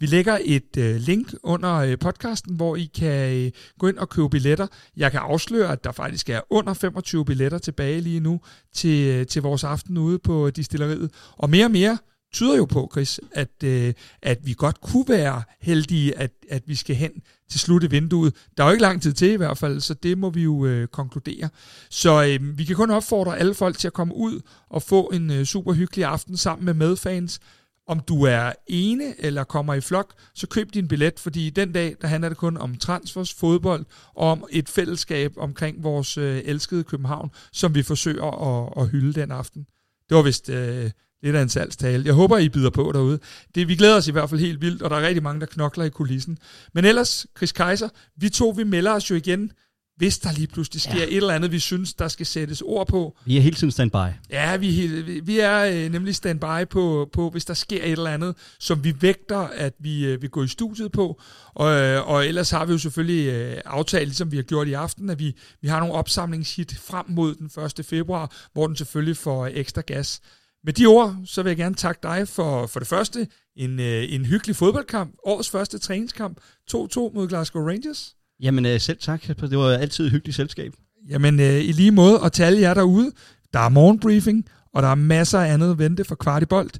[0.00, 4.08] Vi lægger et øh, link under øh, podcasten, hvor I kan øh, gå ind og
[4.08, 4.66] købe billetter.
[4.96, 8.40] Jeg kan afsløre, at der faktisk er under 25 billetter tilbage lige nu
[8.74, 11.10] til, øh, til vores aften ude på distilleriet.
[11.36, 11.98] Og mere og mere
[12.32, 16.74] tyder jo på, Chris, at, øh, at vi godt kunne være heldige, at, at vi
[16.74, 17.12] skal hen
[17.50, 18.34] til slutte vinduet.
[18.56, 20.66] Der er jo ikke lang tid til i hvert fald, så det må vi jo
[20.66, 21.48] øh, konkludere.
[21.90, 25.30] Så øh, vi kan kun opfordre alle folk til at komme ud og få en
[25.30, 27.40] øh, super hyggelig aften sammen med medfans.
[27.86, 31.96] Om du er ene eller kommer i flok, så køb din billet, fordi den dag,
[32.00, 36.84] der handler det kun om transfers, fodbold og om et fællesskab omkring vores øh, elskede
[36.84, 39.66] København, som vi forsøger at, at hylde den aften.
[40.08, 40.90] Det var vist øh,
[41.22, 42.06] lidt af en salgstale.
[42.06, 43.18] Jeg håber, I byder på derude.
[43.54, 45.46] Det, vi glæder os i hvert fald helt vildt, og der er rigtig mange, der
[45.46, 46.38] knokler i kulissen.
[46.74, 49.52] Men ellers, Chris Kaiser, vi to, vi melder os jo igen,
[49.96, 51.04] hvis der lige pludselig sker ja.
[51.04, 53.16] et eller andet, vi synes, der skal sættes ord på.
[53.24, 53.96] Vi er hele tiden standby.
[54.30, 54.86] Ja, vi,
[55.24, 58.94] vi er øh, nemlig standby på, på, hvis der sker et eller andet, som vi
[59.00, 61.20] vægter, at vi øh, vil gå i studiet på.
[61.54, 64.72] Og, øh, og ellers har vi jo selvfølgelig øh, aftalt, ligesom vi har gjort i
[64.72, 67.86] aften, at vi, vi har nogle opsamlingshit frem mod den 1.
[67.86, 70.20] februar, hvor den selvfølgelig får ekstra gas.
[70.64, 74.12] Med de ord, så vil jeg gerne takke dig for, for det første, en, øh,
[74.12, 76.38] en hyggelig fodboldkamp, årets første træningskamp,
[76.70, 76.74] 2-2
[77.14, 78.14] mod Glasgow Rangers.
[78.40, 80.72] Jamen øh, selv tak, det var altid et hyggeligt selskab.
[81.08, 83.12] Jamen øh, i lige måde, og til alle jer derude,
[83.52, 86.70] der er morgenbriefing, og der er masser af andet at vente for kvart i bold.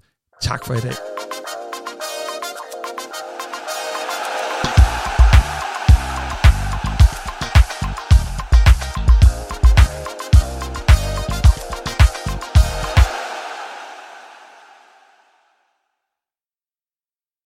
[0.42, 0.94] Tak for i dag.